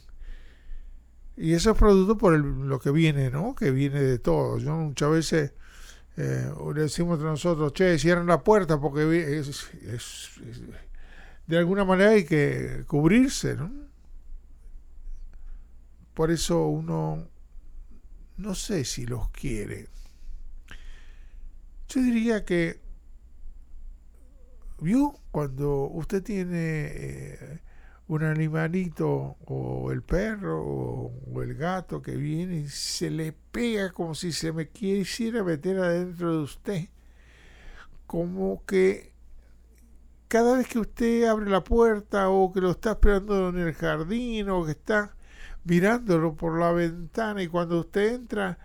Y 1.36 1.54
eso 1.54 1.72
es 1.72 1.78
producto 1.78 2.18
por 2.18 2.38
lo 2.38 2.80
que 2.80 2.92
viene, 2.92 3.30
¿no? 3.30 3.54
Que 3.54 3.72
viene 3.72 4.02
de 4.02 4.18
todo. 4.20 4.58
Yo 4.58 4.74
muchas 4.76 5.12
veces 5.12 5.54
eh, 6.18 6.52
le 6.74 6.82
decimos 6.82 7.16
entre 7.16 7.30
nosotros, 7.30 7.74
che, 7.74 8.00
cierran 8.00 8.26
la 8.26 8.44
puerta 8.44 8.80
porque 8.82 9.38
es, 9.38 9.70
de 11.46 11.58
alguna 11.58 11.86
manera 11.86 12.12
hay 12.12 12.26
que 12.26 12.86
cubrirse, 12.88 13.56
¿no? 13.56 13.72
Por 16.16 16.32
eso 16.32 16.66
uno 16.66 17.28
no 18.38 18.56
sé 18.56 18.86
si 18.86 19.06
los 19.06 19.30
quiere. 19.32 19.90
Yo 21.90 22.02
diría 22.02 22.46
que, 22.46 22.80
¿vio? 24.80 25.16
Cuando 25.32 25.88
usted 25.90 26.24
tiene 26.24 26.52
eh, 26.56 27.62
un 28.08 28.24
animalito 28.24 29.38
o 29.46 29.92
el 29.92 30.02
perro 30.04 30.62
o, 30.64 31.42
el 31.42 31.56
gato 31.56 32.02
que 32.02 32.16
viene 32.16 32.58
y 32.58 32.70
se 32.70 33.10
le 33.12 33.32
pega 33.32 33.92
como 33.92 34.16
si 34.16 34.32
se 34.32 34.52
me 34.52 34.70
quisiera 34.70 35.44
meter 35.44 35.80
adentro 35.80 36.38
de 36.38 36.44
usted. 36.44 36.90
Como 38.06 38.66
que 38.66 39.14
cada 40.28 40.58
vez 40.58 40.68
que 40.68 40.80
usted 40.80 41.26
abre 41.26 41.50
la 41.50 41.64
puerta 41.64 42.30
o 42.30 42.52
que 42.54 42.62
lo 42.62 42.72
está 42.72 42.92
esperando 42.92 43.50
en 43.50 43.60
el 43.60 43.74
jardín 43.74 44.50
o 44.50 44.66
que 44.66 44.72
está 44.72 45.17
mirándolo 45.68 46.36
por 46.36 46.60
la 46.60 46.72
ventana 46.72 47.44
y 47.44 47.48
cuando 47.48 47.82
usted 47.82 48.14
entra, 48.14 48.58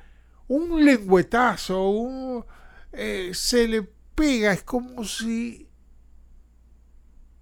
un 0.48 0.84
lengüetazo, 0.84 1.90
un, 1.90 2.44
eh, 2.92 3.32
se 3.34 3.66
le 3.68 3.82
pega, 4.14 4.52
es 4.52 4.62
como 4.62 5.04
si 5.04 5.68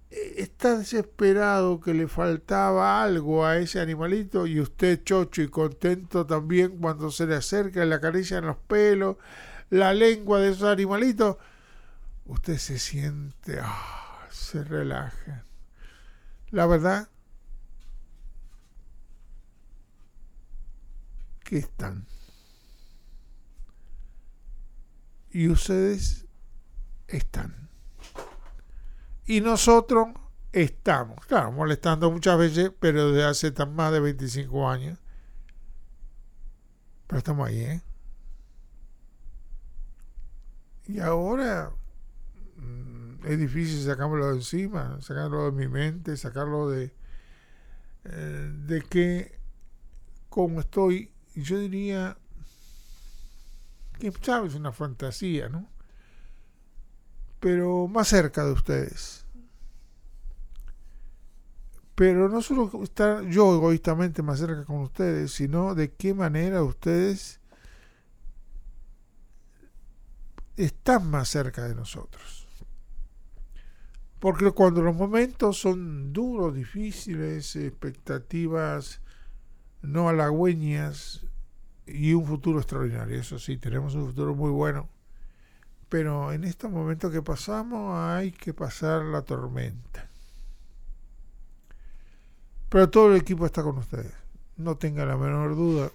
eh, 0.09 0.35
está 0.37 0.77
desesperado 0.77 1.79
que 1.79 1.93
le 1.93 2.07
faltaba 2.07 3.03
algo 3.03 3.45
a 3.45 3.57
ese 3.57 3.79
animalito 3.79 4.47
y 4.47 4.59
usted 4.59 5.03
chocho 5.03 5.41
y 5.41 5.49
contento 5.49 6.25
también 6.25 6.79
cuando 6.79 7.11
se 7.11 7.27
le 7.27 7.35
acerca 7.35 7.85
y 7.85 7.87
le 7.87 7.95
en 7.95 8.45
los 8.45 8.57
pelos, 8.57 9.17
la 9.69 9.93
lengua 9.93 10.39
de 10.39 10.49
esos 10.51 10.63
animalitos, 10.63 11.37
usted 12.25 12.57
se 12.57 12.79
siente, 12.79 13.59
ah, 13.61 14.27
se 14.31 14.63
relaja. 14.63 15.45
La 16.49 16.65
verdad 16.65 17.10
están. 21.57 22.05
Y 25.29 25.47
ustedes 25.47 26.25
están. 27.07 27.69
Y 29.25 29.41
nosotros 29.41 30.07
estamos, 30.51 31.25
claro, 31.25 31.51
molestando 31.51 32.11
muchas 32.11 32.37
veces, 32.37 32.71
pero 32.79 33.11
desde 33.11 33.25
hace 33.25 33.51
tan 33.51 33.73
más 33.75 33.91
de 33.91 33.99
25 33.99 34.69
años. 34.69 34.99
Pero 37.07 37.19
estamos 37.19 37.47
ahí, 37.47 37.61
¿eh? 37.61 37.81
Y 40.87 40.99
ahora 40.99 41.71
mm, 42.57 43.25
es 43.25 43.39
difícil 43.39 43.85
sacármelo 43.85 44.27
de 44.29 44.35
encima, 44.35 44.99
sacarlo 45.01 45.45
de 45.45 45.51
mi 45.51 45.67
mente, 45.67 46.17
sacarlo 46.17 46.69
de, 46.69 46.93
eh, 48.05 48.51
de 48.65 48.81
que 48.81 49.39
como 50.29 50.59
estoy 50.61 51.10
yo 51.35 51.59
diría 51.59 52.17
que 53.99 54.11
sabes 54.21 54.55
una 54.55 54.71
fantasía, 54.71 55.49
¿no? 55.49 55.67
Pero 57.39 57.87
más 57.87 58.07
cerca 58.07 58.43
de 58.43 58.51
ustedes. 58.51 59.25
Pero 61.95 62.29
no 62.29 62.41
solo 62.41 62.71
estar 62.83 63.23
yo 63.27 63.55
egoístamente 63.55 64.23
más 64.23 64.39
cerca 64.39 64.65
con 64.65 64.77
ustedes, 64.77 65.31
sino 65.33 65.75
de 65.75 65.93
qué 65.93 66.13
manera 66.13 66.63
ustedes 66.63 67.39
están 70.57 71.09
más 71.09 71.29
cerca 71.29 71.67
de 71.67 71.75
nosotros. 71.75 72.47
Porque 74.19 74.51
cuando 74.51 74.81
los 74.81 74.95
momentos 74.95 75.59
son 75.59 76.13
duros, 76.13 76.53
difíciles, 76.53 77.55
expectativas 77.55 79.01
no 79.81 80.09
halagüeñas 80.09 81.25
y 81.85 82.13
un 82.13 82.25
futuro 82.25 82.59
extraordinario. 82.59 83.19
Eso 83.19 83.39
sí, 83.39 83.57
tenemos 83.57 83.95
un 83.95 84.07
futuro 84.07 84.35
muy 84.35 84.51
bueno. 84.51 84.89
Pero 85.89 86.31
en 86.31 86.43
estos 86.45 86.71
momentos 86.71 87.11
que 87.11 87.21
pasamos 87.21 87.97
hay 87.97 88.31
que 88.31 88.53
pasar 88.53 89.03
la 89.03 89.23
tormenta. 89.23 90.09
Pero 92.69 92.89
todo 92.89 93.13
el 93.13 93.19
equipo 93.19 93.45
está 93.45 93.63
con 93.63 93.77
ustedes. 93.77 94.13
No 94.55 94.77
tenga 94.77 95.05
la 95.05 95.17
menor 95.17 95.55
duda. 95.55 95.91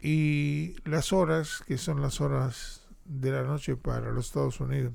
Y 0.00 0.76
las 0.88 1.12
horas, 1.12 1.62
que 1.66 1.76
son 1.76 2.00
las 2.00 2.22
horas 2.22 2.86
de 3.04 3.32
la 3.32 3.42
noche 3.42 3.76
para 3.76 4.10
los 4.10 4.26
Estados 4.28 4.58
Unidos, 4.60 4.94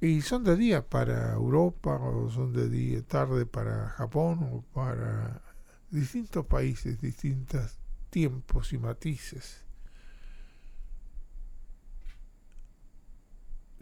y 0.00 0.22
son 0.22 0.44
de 0.44 0.56
día 0.56 0.88
para 0.88 1.32
Europa, 1.32 1.94
o 1.96 2.30
son 2.30 2.52
de 2.52 2.68
día 2.68 3.02
tarde 3.02 3.46
para 3.46 3.88
Japón, 3.90 4.38
o 4.52 4.62
para 4.72 5.42
distintos 5.90 6.46
países, 6.46 7.00
distintos 7.00 7.78
tiempos 8.10 8.72
y 8.72 8.78
matices. 8.78 9.64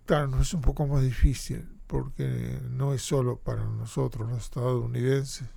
claro, 0.07 0.29
no 0.29 0.41
es 0.41 0.55
un 0.55 0.61
poco 0.61 0.87
más 0.87 1.03
difícil 1.03 1.69
porque 1.87 2.61
no 2.71 2.95
es 2.95 3.03
solo 3.03 3.39
para 3.39 3.65
nosotros 3.65 4.29
los 4.29 4.45
estadounidenses, 4.45 5.49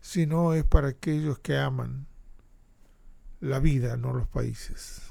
sino 0.00 0.54
es 0.54 0.64
para 0.64 0.88
aquellos 0.88 1.38
que 1.40 1.58
aman 1.58 2.06
la 3.40 3.58
vida, 3.58 3.96
no 3.96 4.12
los 4.12 4.28
países. 4.28 5.02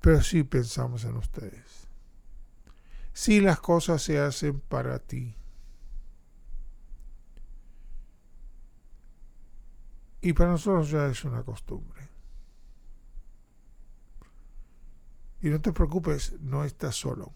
Pero 0.00 0.22
sí 0.22 0.44
pensamos 0.44 1.04
en 1.04 1.16
ustedes. 1.16 1.88
Sí 3.12 3.40
las 3.40 3.60
cosas 3.60 4.02
se 4.02 4.18
hacen 4.18 4.60
para 4.60 4.98
ti. 4.98 5.34
Y 10.20 10.32
para 10.32 10.50
nosotros 10.50 10.90
ya 10.90 11.06
es 11.06 11.24
una 11.24 11.42
costumbre. 11.42 12.08
Y 15.40 15.48
no 15.48 15.60
te 15.60 15.72
preocupes, 15.72 16.38
no 16.40 16.64
estás 16.64 16.96
solo. 16.96 17.32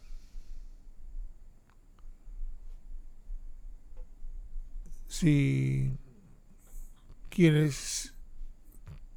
Si 5.07 5.97
quieres 7.29 8.12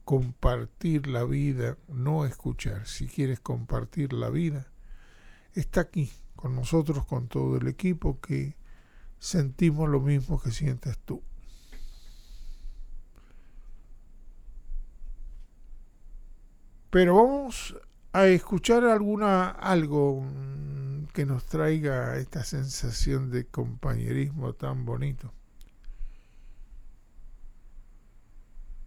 compartir 0.05 1.07
la 1.07 1.23
vida, 1.23 1.77
no 1.87 2.25
escuchar, 2.25 2.87
si 2.87 3.07
quieres 3.07 3.39
compartir 3.39 4.13
la 4.13 4.29
vida, 4.29 4.67
está 5.53 5.81
aquí 5.81 6.11
con 6.35 6.55
nosotros, 6.55 7.05
con 7.05 7.27
todo 7.27 7.57
el 7.57 7.67
equipo 7.67 8.21
que 8.21 8.55
sentimos 9.19 9.89
lo 9.89 9.99
mismo 9.99 10.39
que 10.39 10.51
sientes 10.51 10.97
tú. 10.99 11.23
Pero 16.91 17.15
vamos 17.15 17.75
a 18.13 18.27
escuchar 18.27 18.85
alguna 18.85 19.49
algo 19.49 20.21
mm, 20.21 21.07
que 21.07 21.25
nos 21.25 21.45
traiga 21.45 22.15
esta 22.17 22.43
sensación 22.43 23.31
de 23.31 23.47
compañerismo 23.47 24.53
tan 24.53 24.85
bonito. 24.85 25.33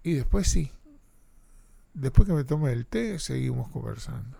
Y 0.02 0.14
después 0.14 0.48
sí, 0.48 0.72
después 1.98 2.26
que 2.28 2.34
me 2.34 2.44
tome 2.44 2.72
el 2.72 2.86
té, 2.86 3.18
seguimos 3.18 3.68
conversando. 3.68 4.36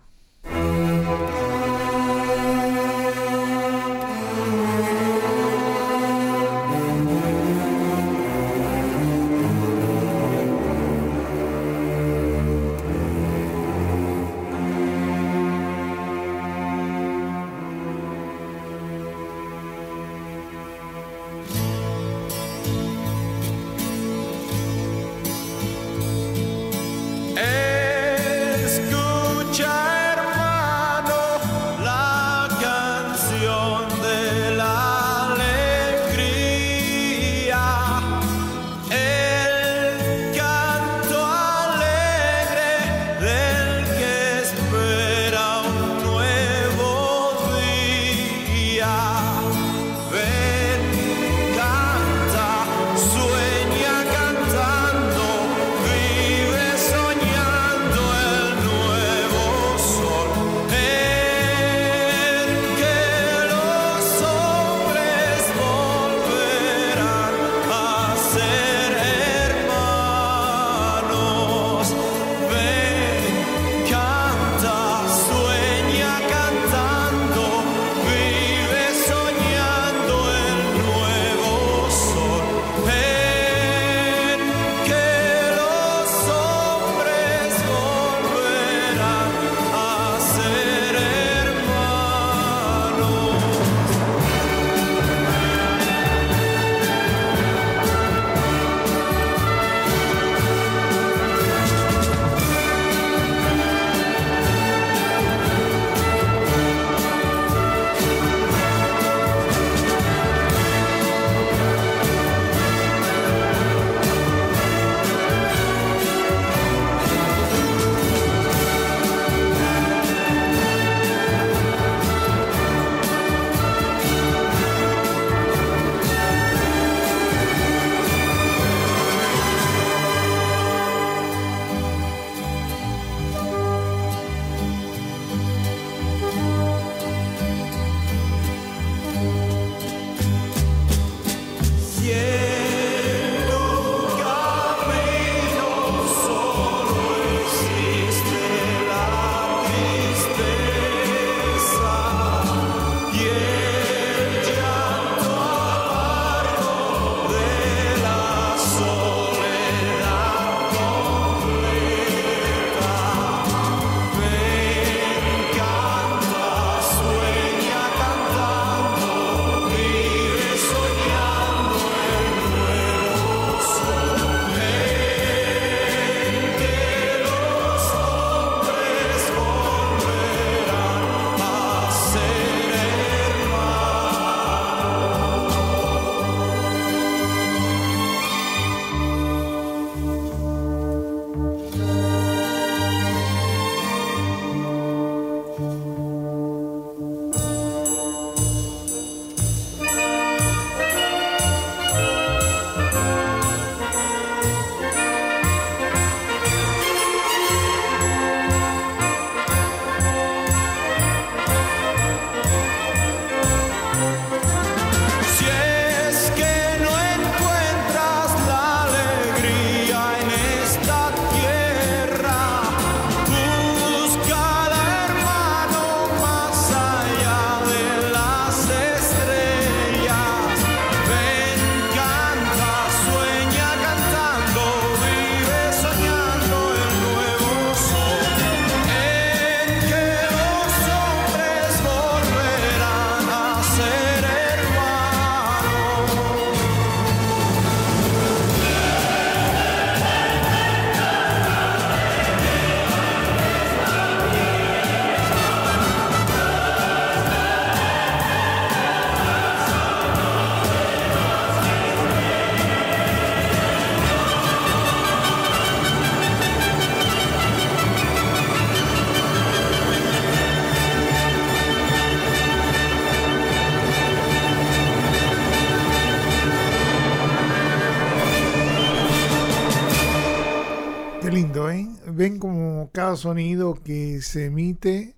Cada 283.09 283.17
sonido 283.17 283.75
que 283.83 284.21
se 284.21 284.47
emite 284.47 285.17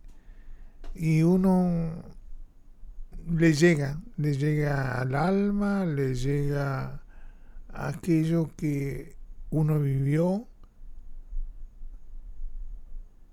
y 0.94 1.24
uno 1.24 1.90
le 3.28 3.52
llega, 3.52 4.00
le 4.16 4.36
llega 4.36 5.00
al 5.00 5.16
alma, 5.16 5.84
le 5.84 6.14
llega 6.14 7.02
aquello 7.72 8.48
que 8.56 9.16
uno 9.50 9.80
vivió 9.80 10.46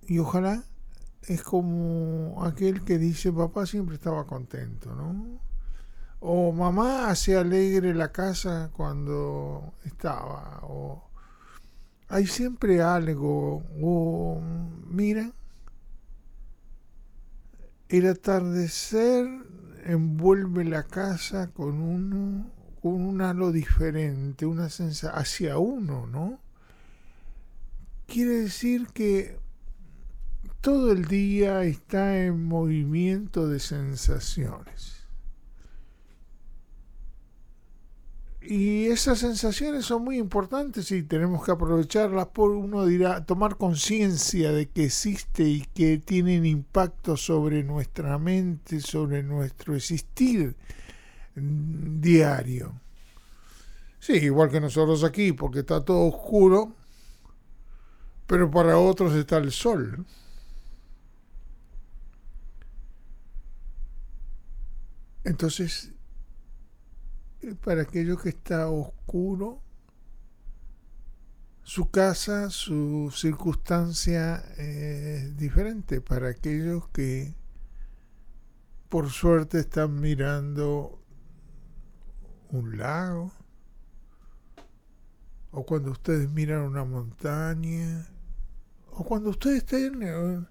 y 0.08 0.18
ojalá 0.18 0.64
es 1.28 1.44
como 1.44 2.44
aquel 2.44 2.84
que 2.84 2.98
dice 2.98 3.32
papá 3.32 3.68
siempre 3.68 3.94
estaba 3.94 4.26
contento, 4.26 4.96
¿no? 4.96 5.40
O 6.20 6.52
mamá 6.52 7.12
hace 7.12 7.38
alegre 7.38 7.94
la 7.94 8.12
casa 8.12 8.72
cuando 8.74 9.76
estaba, 9.86 10.62
o 10.64 11.07
hay 12.10 12.28
siempre 12.28 12.82
algo, 12.82 13.64
o 13.82 14.42
mira, 14.88 15.32
el 17.90 18.08
atardecer 18.08 19.28
envuelve 19.86 20.64
la 20.66 20.84
casa 20.84 21.52
con 21.52 21.80
uno, 21.80 22.50
con 22.82 22.94
un 22.94 23.22
halo 23.22 23.52
diferente, 23.52 24.46
una 24.46 24.70
sensación 24.70 25.20
hacia 25.20 25.58
uno, 25.58 26.08
¿no? 26.08 26.40
Quiere 28.06 28.42
decir 28.42 28.88
que 28.94 29.38
todo 30.62 30.92
el 30.92 31.06
día 31.06 31.64
está 31.64 32.20
en 32.20 32.46
movimiento 32.46 33.48
de 33.48 33.60
sensaciones. 33.60 34.97
Y 38.50 38.86
esas 38.86 39.20
sensaciones 39.20 39.86
son 39.86 40.06
muy 40.06 40.18
importantes 40.18 40.90
y 40.92 41.04
tenemos 41.04 41.44
que 41.44 41.52
aprovecharlas 41.52 42.28
por, 42.28 42.52
uno 42.52 42.86
dirá, 42.86 43.26
tomar 43.26 43.58
conciencia 43.58 44.54
de 44.54 44.70
que 44.70 44.86
existe 44.86 45.44
y 45.44 45.62
que 45.74 45.98
tienen 45.98 46.46
impacto 46.46 47.18
sobre 47.18 47.66
nuestra 47.66 48.18
mente, 48.18 48.80
sobre 48.80 49.22
nuestro 49.22 49.76
existir 49.76 50.56
diario. 51.36 52.80
Sí, 54.00 54.14
igual 54.14 54.50
que 54.50 54.62
nosotros 54.62 55.04
aquí, 55.04 55.34
porque 55.34 55.60
está 55.60 55.84
todo 55.84 56.08
oscuro, 56.08 56.74
pero 58.28 58.50
para 58.50 58.78
otros 58.78 59.14
está 59.14 59.40
el 59.40 59.52
sol. 59.52 60.06
Entonces, 65.26 65.92
para 67.56 67.84
aquello 67.84 68.18
que 68.18 68.30
está 68.30 68.70
oscuro, 68.70 69.62
su 71.64 71.90
casa, 71.92 72.50
su 72.50 73.12
circunstancia 73.14 74.38
es 74.58 75.36
diferente. 75.36 76.00
Para 76.00 76.30
aquellos 76.30 76.88
que 76.90 77.36
por 78.90 79.10
suerte 79.10 79.60
están 79.60 80.00
mirando 80.00 81.02
un 82.50 82.78
lago, 82.78 83.34
o 85.52 85.66
cuando 85.66 85.92
ustedes 85.92 86.30
miran 86.30 86.62
una 86.62 86.86
montaña, 86.86 88.08
o 88.92 89.04
cuando 89.04 89.32
ustedes 89.32 89.58
estén 89.58 90.02
eh, 90.04 90.46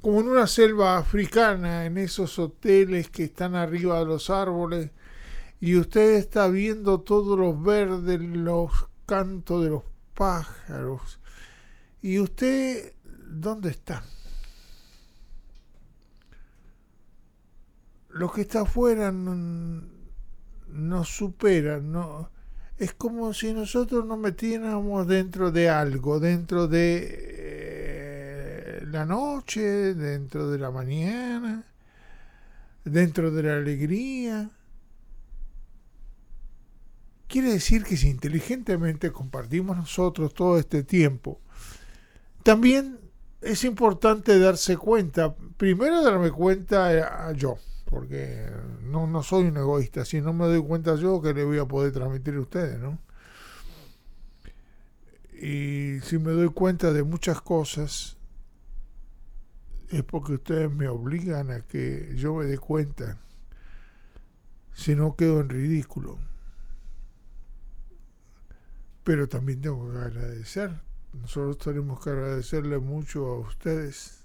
como 0.00 0.20
en 0.20 0.28
una 0.28 0.46
selva 0.46 0.96
africana, 0.96 1.84
en 1.84 1.98
esos 1.98 2.38
hoteles 2.38 3.10
que 3.10 3.24
están 3.24 3.54
arriba 3.54 3.98
de 3.98 4.06
los 4.06 4.30
árboles, 4.30 4.90
y 5.62 5.76
usted 5.76 6.16
está 6.16 6.48
viendo 6.48 7.00
todos 7.02 7.38
los 7.38 7.62
verdes, 7.62 8.20
los 8.20 8.72
cantos 9.06 9.62
de 9.62 9.70
los 9.70 9.84
pájaros. 10.12 11.20
¿Y 12.00 12.18
usted 12.18 12.94
dónde 13.28 13.70
está? 13.70 14.02
Lo 18.08 18.32
que 18.32 18.40
está 18.40 18.62
afuera 18.62 19.12
nos 19.12 19.84
no 20.66 21.04
supera, 21.04 21.78
no, 21.78 22.28
es 22.76 22.92
como 22.94 23.32
si 23.32 23.52
nosotros 23.52 24.04
nos 24.04 24.18
metiéramos 24.18 25.06
dentro 25.06 25.52
de 25.52 25.68
algo, 25.68 26.18
dentro 26.18 26.66
de 26.66 28.02
la 28.90 29.06
noche, 29.06 29.94
dentro 29.94 30.50
de 30.50 30.58
la 30.58 30.72
mañana, 30.72 31.64
dentro 32.84 33.30
de 33.30 33.42
la 33.44 33.58
alegría. 33.58 34.50
Quiere 37.32 37.50
decir 37.50 37.82
que 37.82 37.96
si 37.96 38.10
inteligentemente 38.10 39.10
compartimos 39.10 39.74
nosotros 39.74 40.34
todo 40.34 40.58
este 40.58 40.84
tiempo, 40.84 41.40
también 42.42 43.00
es 43.40 43.64
importante 43.64 44.38
darse 44.38 44.76
cuenta, 44.76 45.34
primero 45.56 46.02
darme 46.02 46.30
cuenta 46.30 47.28
a 47.28 47.32
yo, 47.32 47.56
porque 47.86 48.50
no, 48.82 49.06
no 49.06 49.22
soy 49.22 49.44
un 49.44 49.56
egoísta, 49.56 50.04
si 50.04 50.20
no 50.20 50.34
me 50.34 50.44
doy 50.44 50.62
cuenta 50.62 50.94
yo 50.96 51.22
que 51.22 51.32
le 51.32 51.42
voy 51.44 51.58
a 51.58 51.64
poder 51.64 51.94
transmitir 51.94 52.34
a 52.34 52.40
ustedes, 52.40 52.78
¿no? 52.78 52.98
Y 55.32 56.00
si 56.02 56.18
me 56.18 56.32
doy 56.32 56.50
cuenta 56.50 56.92
de 56.92 57.02
muchas 57.02 57.40
cosas, 57.40 58.18
es 59.88 60.02
porque 60.02 60.34
ustedes 60.34 60.70
me 60.70 60.86
obligan 60.86 61.50
a 61.50 61.62
que 61.62 62.12
yo 62.14 62.34
me 62.34 62.44
dé 62.44 62.58
cuenta. 62.58 63.16
Si 64.74 64.94
no 64.94 65.16
quedo 65.16 65.40
en 65.40 65.48
ridículo. 65.48 66.18
Pero 69.04 69.28
también 69.28 69.60
tengo 69.60 69.90
que 69.90 69.98
agradecer. 69.98 70.80
Nosotros 71.12 71.58
tenemos 71.58 72.02
que 72.02 72.10
agradecerle 72.10 72.78
mucho 72.78 73.26
a 73.26 73.38
ustedes 73.40 74.24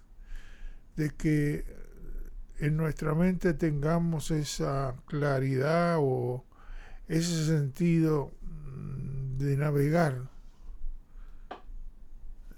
de 0.96 1.10
que 1.12 1.66
en 2.60 2.78
nuestra 2.78 3.14
mente 3.14 3.54
tengamos 3.54 4.32
esa 4.32 4.96
claridad 5.06 5.98
o 6.00 6.46
ese 7.08 7.46
sentido 7.46 8.32
de 9.38 9.58
navegar, 9.58 10.30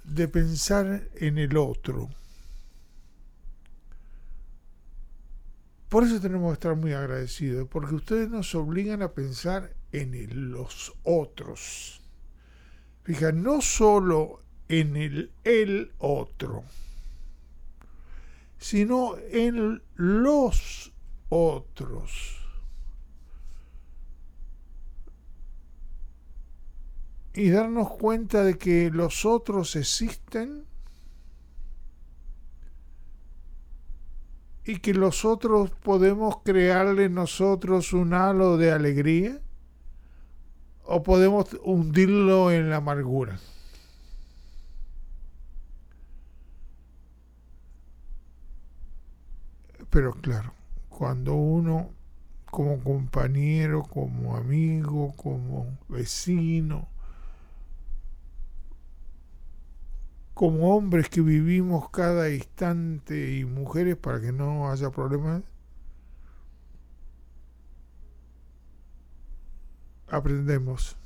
de 0.03 0.27
pensar 0.27 1.09
en 1.15 1.37
el 1.37 1.57
otro 1.57 2.09
Por 5.89 6.03
eso 6.03 6.21
tenemos 6.21 6.51
que 6.51 6.53
estar 6.53 6.75
muy 6.75 6.93
agradecidos, 6.93 7.67
porque 7.67 7.95
ustedes 7.95 8.29
nos 8.29 8.53
obligan 8.53 9.01
a 9.01 9.11
pensar 9.11 9.73
en 9.91 10.51
los 10.51 10.93
otros. 11.03 11.98
Fija, 13.09 13.31
no 13.31 13.59
solo 13.59 14.43
en 14.67 14.95
el 14.95 15.93
otro, 15.97 16.63
sino 18.59 19.15
en 19.31 19.81
los 19.95 20.93
otros. 21.29 22.37
Y 27.33 27.49
darnos 27.49 27.89
cuenta 27.89 28.43
de 28.43 28.59
que 28.59 28.91
los 28.91 29.25
otros 29.25 29.75
existen 29.75 30.65
y 34.65 34.77
que 34.77 34.93
los 34.93 35.25
otros 35.25 35.71
podemos 35.71 36.43
crearle 36.43 37.09
nosotros 37.09 37.91
un 37.91 38.13
halo 38.13 38.57
de 38.57 38.71
alegría 38.71 39.41
o 40.89 41.03
podemos 41.03 41.55
hundirlo 41.63 42.51
en 42.51 42.71
la 42.71 42.77
amargura. 42.77 43.39
Pero 49.91 50.13
claro, 50.13 50.51
cuando 50.89 51.35
uno 51.35 51.89
como 52.49 52.79
compañero, 52.83 53.83
como 53.83 54.35
amigo, 54.35 55.13
como 55.15 55.77
vecino, 55.87 56.87
como 60.33 60.75
hombres 60.75 61.09
que 61.09 61.21
vivimos 61.21 61.89
cada 61.91 62.31
instante 62.31 63.37
y 63.37 63.45
mujeres 63.45 63.95
para 63.95 64.19
que 64.19 64.31
no 64.31 64.71
haya 64.71 64.89
problemas, 64.89 65.43
aprendemos 70.11 70.97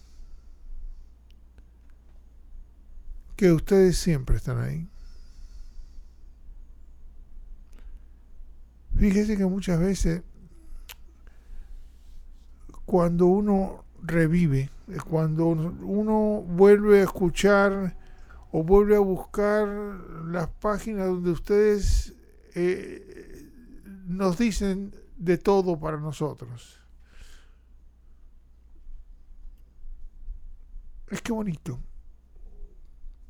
que 3.35 3.51
ustedes 3.51 3.97
siempre 3.97 4.37
están 4.37 4.59
ahí. 4.59 4.87
Fíjese 8.97 9.35
que 9.35 9.45
muchas 9.45 9.79
veces 9.79 10.21
cuando 12.85 13.25
uno 13.27 13.85
revive, 14.01 14.69
cuando 15.09 15.47
uno 15.47 16.43
vuelve 16.47 16.99
a 16.99 17.03
escuchar 17.03 17.95
o 18.51 18.63
vuelve 18.63 18.95
a 18.95 18.99
buscar 18.99 19.67
las 20.27 20.47
páginas 20.47 21.07
donde 21.07 21.31
ustedes 21.31 22.13
eh, 22.53 23.49
nos 24.05 24.37
dicen 24.37 24.93
de 25.17 25.37
todo 25.37 25.79
para 25.79 25.97
nosotros. 25.97 26.82
Es 31.09 31.21
que 31.21 31.31
bonito. 31.31 31.79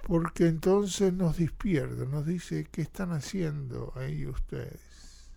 porque 0.03 0.47
entonces 0.47 1.13
nos 1.13 1.37
despierta, 1.37 2.03
nos 2.05 2.25
dice, 2.25 2.67
¿qué 2.71 2.81
están 2.81 3.11
haciendo 3.13 3.93
ahí 3.95 4.25
ustedes? 4.27 5.31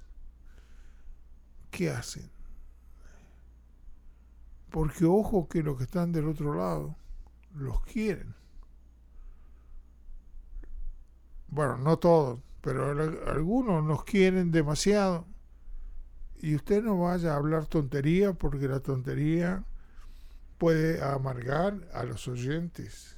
¿Qué 1.71 1.91
hacen? 1.91 2.31
Porque 4.71 5.05
ojo 5.05 5.49
que 5.49 5.63
los 5.63 5.79
que 5.79 5.85
están 5.85 6.13
del 6.13 6.29
otro 6.29 6.55
lado 6.55 6.97
los 7.55 7.81
quieren. 7.83 8.35
Bueno, 11.49 11.79
no 11.79 11.99
todos, 11.99 12.41
pero 12.61 12.91
algunos 13.31 13.85
nos 13.85 14.05
quieren 14.05 14.51
demasiado. 14.51 15.27
Y 16.43 16.57
usted 16.57 16.83
no 16.83 16.99
vaya 16.99 17.33
a 17.33 17.37
hablar 17.37 17.67
tontería 17.67 18.33
porque 18.35 18.69
la 18.69 18.81
tontería 18.81 19.65
puede 20.59 21.03
amargar 21.03 21.75
a 21.93 22.05
los 22.05 22.29
oyentes. 22.29 23.17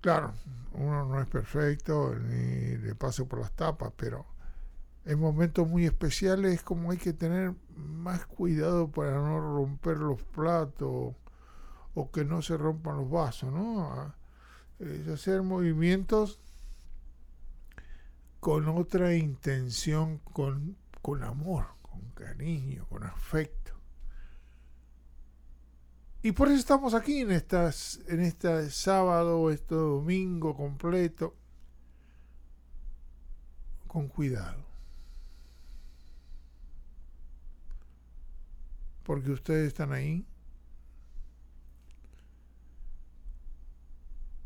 Claro, 0.00 0.34
uno 0.72 1.04
no 1.06 1.20
es 1.20 1.28
perfecto 1.28 2.14
ni 2.16 2.76
le 2.76 2.94
pase 2.94 3.24
por 3.24 3.38
las 3.38 3.52
tapas, 3.52 3.92
pero 3.96 4.26
en 5.04 5.20
momentos 5.20 5.68
muy 5.68 5.86
especiales 5.86 6.54
es 6.54 6.62
como 6.62 6.90
hay 6.90 6.98
que 6.98 7.12
tener 7.12 7.54
más 7.76 8.26
cuidado 8.26 8.90
para 8.90 9.14
no 9.14 9.40
romper 9.40 9.98
los 9.98 10.22
platos 10.22 11.14
o 11.94 12.10
que 12.10 12.24
no 12.24 12.42
se 12.42 12.56
rompan 12.56 12.96
los 12.96 13.10
vasos, 13.10 13.52
¿no? 13.52 14.14
Es 14.80 15.06
hacer 15.08 15.42
movimientos 15.42 16.40
con 18.40 18.68
otra 18.68 19.14
intención, 19.14 20.18
con, 20.18 20.76
con 21.02 21.24
amor, 21.24 21.66
con 21.82 22.00
cariño, 22.12 22.86
con 22.88 23.02
afecto. 23.04 23.72
Y 26.22 26.30
por 26.30 26.48
eso 26.48 26.56
estamos 26.58 26.94
aquí 26.94 27.20
en, 27.20 27.32
estas, 27.32 27.98
en 28.06 28.20
este 28.20 28.70
sábado, 28.70 29.50
este 29.50 29.74
domingo 29.74 30.56
completo, 30.56 31.34
con 33.88 34.06
cuidado. 34.06 34.64
Porque 39.02 39.32
ustedes 39.32 39.66
están 39.66 39.92
ahí. 39.92 40.24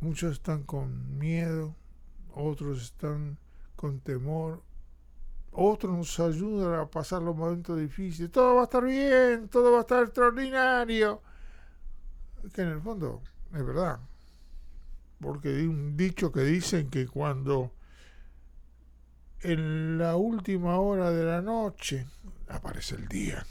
Muchos 0.01 0.33
están 0.33 0.63
con 0.63 1.19
miedo, 1.19 1.75
otros 2.33 2.83
están 2.83 3.39
con 3.77 4.01
temor, 4.01 4.63
otros 5.57 5.97
nos 5.97 6.21
ayudan 6.21 6.79
a 6.79 6.87
pasar 6.87 7.23
los 7.23 7.35
momentos 7.35 7.79
difíciles. 7.79 8.31
Todo 8.31 8.57
va 8.57 8.63
a 8.63 8.65
estar 8.65 8.85
bien, 8.85 9.49
todo 9.49 9.73
va 9.73 9.79
a 9.79 9.81
estar 9.81 10.03
extraordinario 10.05 11.23
que 12.53 12.63
en 12.63 12.69
el 12.69 12.81
fondo 12.81 13.23
es 13.53 13.65
verdad. 13.65 13.99
Porque 15.21 15.49
hay 15.49 15.67
un 15.67 15.97
dicho 15.97 16.31
que 16.31 16.41
dicen 16.41 16.91
que 16.91 17.07
cuando 17.07 17.73
en 19.41 19.99
la 19.99 20.17
última 20.17 20.79
hora 20.79 21.11
de 21.11 21.25
la 21.25 21.41
noche 21.41 22.07
aparece 22.49 22.97
el 22.97 23.09
día. 23.09 23.47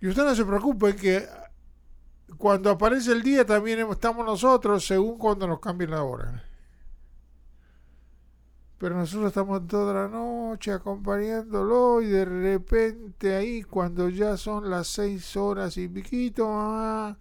Y 0.00 0.08
usted 0.08 0.24
no 0.24 0.34
se 0.34 0.44
preocupe 0.44 0.94
que 0.96 1.26
cuando 2.36 2.70
aparece 2.70 3.12
el 3.12 3.22
día 3.22 3.46
también 3.46 3.78
estamos 3.90 4.26
nosotros 4.26 4.84
según 4.84 5.18
cuando 5.18 5.46
nos 5.46 5.60
cambie 5.60 5.86
la 5.86 6.02
hora. 6.02 6.45
Pero 8.78 8.94
nosotros 8.94 9.28
estamos 9.28 9.66
toda 9.66 9.94
la 9.94 10.08
noche 10.08 10.70
acompañándolo 10.70 12.02
y 12.02 12.08
de 12.08 12.24
repente 12.26 13.34
ahí 13.34 13.62
cuando 13.62 14.10
ya 14.10 14.36
son 14.36 14.68
las 14.68 14.88
seis 14.88 15.34
horas 15.36 15.78
y 15.78 15.88
piquito, 15.88 16.46
ah, 16.50 17.16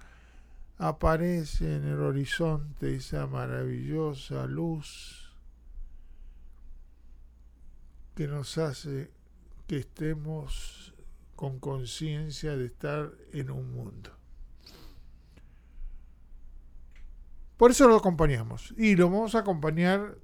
aparece 0.77 1.77
en 1.77 1.85
el 1.85 1.99
horizonte 2.01 2.95
esa 2.95 3.25
maravillosa 3.27 4.45
luz 4.47 5.31
que 8.15 8.27
nos 8.27 8.57
hace 8.57 9.11
que 9.67 9.77
estemos 9.77 10.93
con 11.37 11.59
conciencia 11.59 12.57
de 12.57 12.65
estar 12.65 13.11
en 13.31 13.49
un 13.49 13.73
mundo. 13.73 14.11
Por 17.57 17.71
eso 17.71 17.87
lo 17.87 17.95
acompañamos 17.95 18.73
y 18.77 18.95
lo 18.97 19.09
vamos 19.09 19.35
a 19.35 19.39
acompañar 19.39 20.17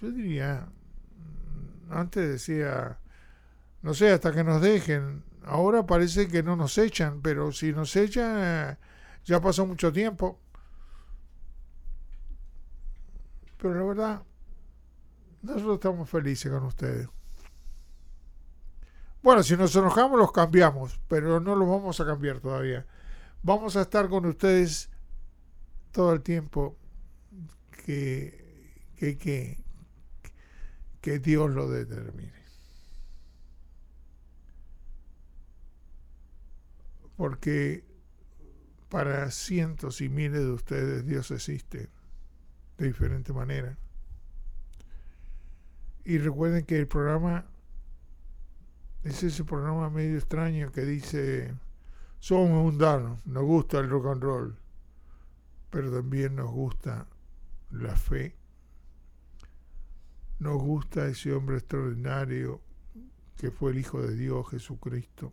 yo 0.00 0.10
diría, 0.10 0.68
mm, 1.88 1.92
antes 1.92 2.28
decía, 2.28 2.98
no 3.82 3.94
sé, 3.94 4.10
hasta 4.10 4.32
que 4.32 4.44
nos 4.44 4.62
dejen. 4.62 5.24
Ahora 5.44 5.86
parece 5.86 6.28
que 6.28 6.42
no 6.42 6.56
nos 6.56 6.78
echan, 6.78 7.20
pero 7.20 7.52
si 7.52 7.72
nos 7.72 7.94
echan, 7.96 8.78
ya 9.24 9.40
pasó 9.40 9.66
mucho 9.66 9.92
tiempo. 9.92 10.40
Pero 13.58 13.74
la 13.74 13.84
verdad, 13.84 14.22
nosotros 15.42 15.74
estamos 15.74 16.08
felices 16.08 16.50
con 16.50 16.64
ustedes. 16.64 17.08
Bueno, 19.22 19.42
si 19.42 19.56
nos 19.56 19.74
enojamos 19.74 20.18
los 20.18 20.32
cambiamos, 20.32 21.00
pero 21.08 21.40
no 21.40 21.56
los 21.56 21.66
vamos 21.66 21.98
a 21.98 22.04
cambiar 22.04 22.40
todavía. 22.40 22.86
Vamos 23.42 23.74
a 23.76 23.82
estar 23.82 24.08
con 24.10 24.26
ustedes 24.26 24.90
todo 25.92 26.12
el 26.12 26.22
tiempo 26.22 26.76
que, 27.86 28.92
que, 28.96 29.16
que, 29.16 29.63
que 31.04 31.18
Dios 31.18 31.50
lo 31.50 31.68
determine. 31.68 32.32
Porque 37.14 37.84
para 38.88 39.30
cientos 39.30 40.00
y 40.00 40.08
miles 40.08 40.40
de 40.40 40.50
ustedes 40.50 41.04
Dios 41.04 41.30
existe 41.30 41.90
de 42.78 42.86
diferente 42.86 43.34
manera. 43.34 43.76
Y 46.06 46.16
recuerden 46.16 46.64
que 46.64 46.78
el 46.78 46.88
programa 46.88 47.44
es 49.02 49.22
ese 49.22 49.44
programa 49.44 49.90
medio 49.90 50.16
extraño 50.16 50.72
que 50.72 50.86
dice, 50.86 51.54
somos 52.18 52.48
mundanos, 52.48 53.20
nos 53.26 53.44
gusta 53.44 53.78
el 53.78 53.90
rock 53.90 54.06
and 54.06 54.22
roll, 54.22 54.58
pero 55.68 55.92
también 55.92 56.36
nos 56.36 56.50
gusta 56.50 57.06
la 57.72 57.94
fe 57.94 58.38
nos 60.44 60.62
gusta 60.62 61.06
ese 61.08 61.32
hombre 61.32 61.56
extraordinario 61.56 62.60
que 63.38 63.50
fue 63.50 63.72
el 63.72 63.78
Hijo 63.78 64.02
de 64.02 64.14
Dios, 64.14 64.46
Jesucristo. 64.50 65.32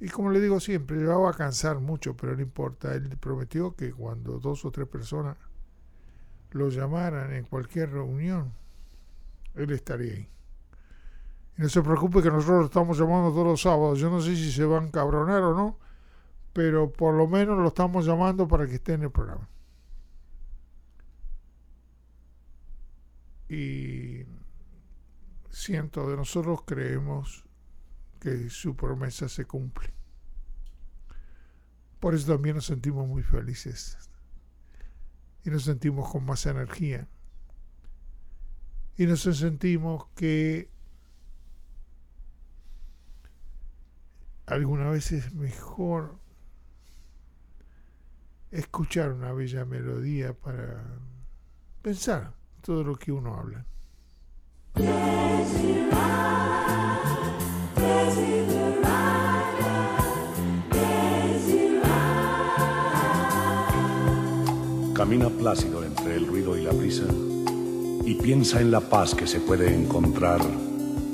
Y 0.00 0.08
como 0.08 0.30
le 0.30 0.40
digo 0.40 0.58
siempre, 0.58 0.96
le 0.96 1.06
va 1.06 1.30
a 1.30 1.34
cansar 1.34 1.78
mucho, 1.78 2.16
pero 2.16 2.34
no 2.34 2.42
importa. 2.42 2.92
Él 2.94 3.16
prometió 3.20 3.76
que 3.76 3.92
cuando 3.92 4.40
dos 4.40 4.64
o 4.64 4.72
tres 4.72 4.88
personas 4.88 5.36
lo 6.50 6.68
llamaran 6.68 7.32
en 7.32 7.44
cualquier 7.44 7.92
reunión, 7.92 8.52
él 9.54 9.70
estaría 9.70 10.14
ahí. 10.14 10.28
Y 11.56 11.62
no 11.62 11.68
se 11.68 11.80
preocupe 11.80 12.22
que 12.22 12.30
nosotros 12.30 12.58
lo 12.58 12.66
estamos 12.66 12.98
llamando 12.98 13.30
todos 13.30 13.46
los 13.46 13.62
sábados. 13.62 14.00
Yo 14.00 14.10
no 14.10 14.20
sé 14.20 14.34
si 14.34 14.50
se 14.50 14.64
van 14.64 14.88
a 14.88 14.90
cabronar 14.90 15.44
o 15.44 15.54
no, 15.54 15.78
pero 16.52 16.90
por 16.90 17.14
lo 17.14 17.28
menos 17.28 17.56
lo 17.56 17.68
estamos 17.68 18.04
llamando 18.04 18.48
para 18.48 18.66
que 18.66 18.74
esté 18.74 18.94
en 18.94 19.02
el 19.02 19.12
programa. 19.12 19.48
Y 23.52 24.24
cientos 25.50 26.08
de 26.08 26.16
nosotros 26.16 26.62
creemos 26.64 27.44
que 28.18 28.48
su 28.48 28.74
promesa 28.74 29.28
se 29.28 29.44
cumple. 29.44 29.92
Por 32.00 32.14
eso 32.14 32.32
también 32.32 32.56
nos 32.56 32.64
sentimos 32.64 33.06
muy 33.06 33.22
felices. 33.22 33.98
Y 35.44 35.50
nos 35.50 35.64
sentimos 35.64 36.10
con 36.10 36.24
más 36.24 36.46
energía. 36.46 37.06
Y 38.96 39.04
nos 39.04 39.20
sentimos 39.20 40.06
que 40.14 40.70
alguna 44.46 44.88
vez 44.88 45.12
es 45.12 45.34
mejor 45.34 46.18
escuchar 48.50 49.12
una 49.12 49.32
bella 49.32 49.66
melodía 49.66 50.32
para 50.32 50.82
pensar 51.82 52.41
todo 52.62 52.84
lo 52.84 52.94
que 52.94 53.12
uno 53.12 53.34
habla. 53.34 53.66
Camina 64.94 65.28
plácido 65.28 65.84
entre 65.84 66.16
el 66.16 66.26
ruido 66.28 66.56
y 66.56 66.62
la 66.62 66.70
brisa 66.70 67.04
y 68.04 68.14
piensa 68.14 68.60
en 68.60 68.70
la 68.70 68.80
paz 68.80 69.14
que 69.14 69.26
se 69.26 69.40
puede 69.40 69.74
encontrar 69.74 70.40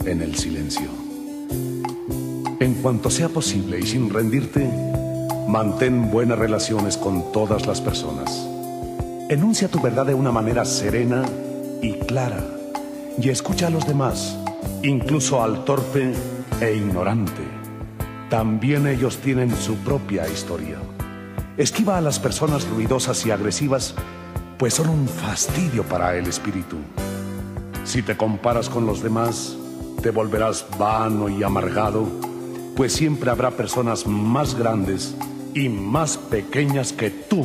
en 0.04 0.20
el 0.20 0.34
silencio. 0.36 0.88
En 2.60 2.74
cuanto 2.82 3.08
sea 3.08 3.28
posible 3.28 3.78
y 3.78 3.86
sin 3.86 4.10
rendirte, 4.10 4.68
mantén 5.48 6.10
buenas 6.10 6.38
relaciones 6.38 6.96
con 6.98 7.32
todas 7.32 7.66
las 7.66 7.80
personas. 7.80 8.57
Enuncia 9.30 9.68
tu 9.68 9.78
verdad 9.82 10.06
de 10.06 10.14
una 10.14 10.32
manera 10.32 10.64
serena 10.64 11.22
y 11.82 11.92
clara 11.98 12.42
y 13.20 13.28
escucha 13.28 13.66
a 13.66 13.70
los 13.70 13.86
demás, 13.86 14.34
incluso 14.82 15.42
al 15.42 15.66
torpe 15.66 16.14
e 16.62 16.74
ignorante, 16.74 17.42
también 18.30 18.86
ellos 18.86 19.18
tienen 19.18 19.54
su 19.54 19.76
propia 19.76 20.26
historia. 20.26 20.78
Esquiva 21.58 21.98
a 21.98 22.00
las 22.00 22.18
personas 22.18 22.66
ruidosas 22.70 23.26
y 23.26 23.30
agresivas, 23.30 23.94
pues 24.56 24.72
son 24.72 24.88
un 24.88 25.06
fastidio 25.06 25.82
para 25.82 26.16
el 26.16 26.26
espíritu. 26.26 26.78
Si 27.84 28.00
te 28.00 28.16
comparas 28.16 28.70
con 28.70 28.86
los 28.86 29.02
demás, 29.02 29.58
te 30.02 30.10
volverás 30.10 30.64
vano 30.78 31.28
y 31.28 31.42
amargado, 31.42 32.06
pues 32.74 32.94
siempre 32.94 33.30
habrá 33.30 33.50
personas 33.50 34.06
más 34.06 34.54
grandes 34.54 35.14
y 35.52 35.68
más 35.68 36.16
pequeñas 36.16 36.94
que 36.94 37.10
tú 37.10 37.44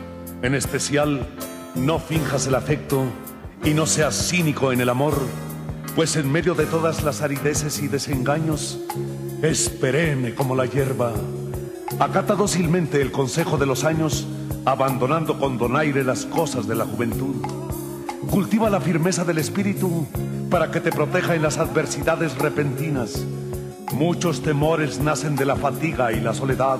En 0.43 0.55
especial, 0.55 1.27
no 1.75 1.99
finjas 1.99 2.47
el 2.47 2.55
afecto 2.55 3.03
y 3.63 3.75
no 3.75 3.85
seas 3.85 4.29
cínico 4.29 4.71
en 4.71 4.81
el 4.81 4.89
amor, 4.89 5.13
pues 5.95 6.15
en 6.15 6.31
medio 6.31 6.55
de 6.55 6.65
todas 6.65 7.03
las 7.03 7.21
arideces 7.21 7.79
y 7.83 7.87
desengaños, 7.87 8.79
es 9.43 9.69
perenne 9.69 10.33
como 10.33 10.55
la 10.55 10.65
hierba. 10.65 11.13
Acata 11.99 12.33
dócilmente 12.33 13.03
el 13.03 13.11
consejo 13.11 13.57
de 13.57 13.67
los 13.67 13.83
años, 13.83 14.27
abandonando 14.65 15.37
con 15.37 15.59
donaire 15.59 16.03
las 16.03 16.25
cosas 16.25 16.67
de 16.67 16.73
la 16.73 16.85
juventud. 16.85 17.35
Cultiva 18.31 18.71
la 18.71 18.81
firmeza 18.81 19.23
del 19.23 19.37
espíritu 19.37 20.07
para 20.49 20.71
que 20.71 20.81
te 20.81 20.91
proteja 20.91 21.35
en 21.35 21.43
las 21.43 21.59
adversidades 21.59 22.35
repentinas. 22.39 23.23
Muchos 23.93 24.41
temores 24.41 24.99
nacen 24.99 25.35
de 25.35 25.45
la 25.45 25.55
fatiga 25.55 26.11
y 26.11 26.19
la 26.19 26.33
soledad. 26.33 26.79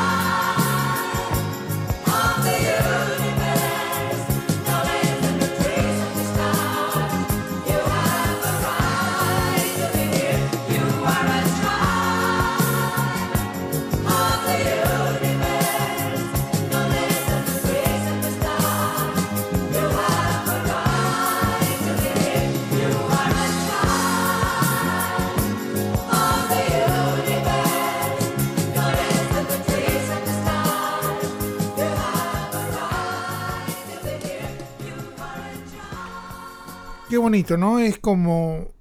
Bonito, 37.21 37.55
¿no? 37.57 37.79
Es 37.79 37.99
como 37.99 38.73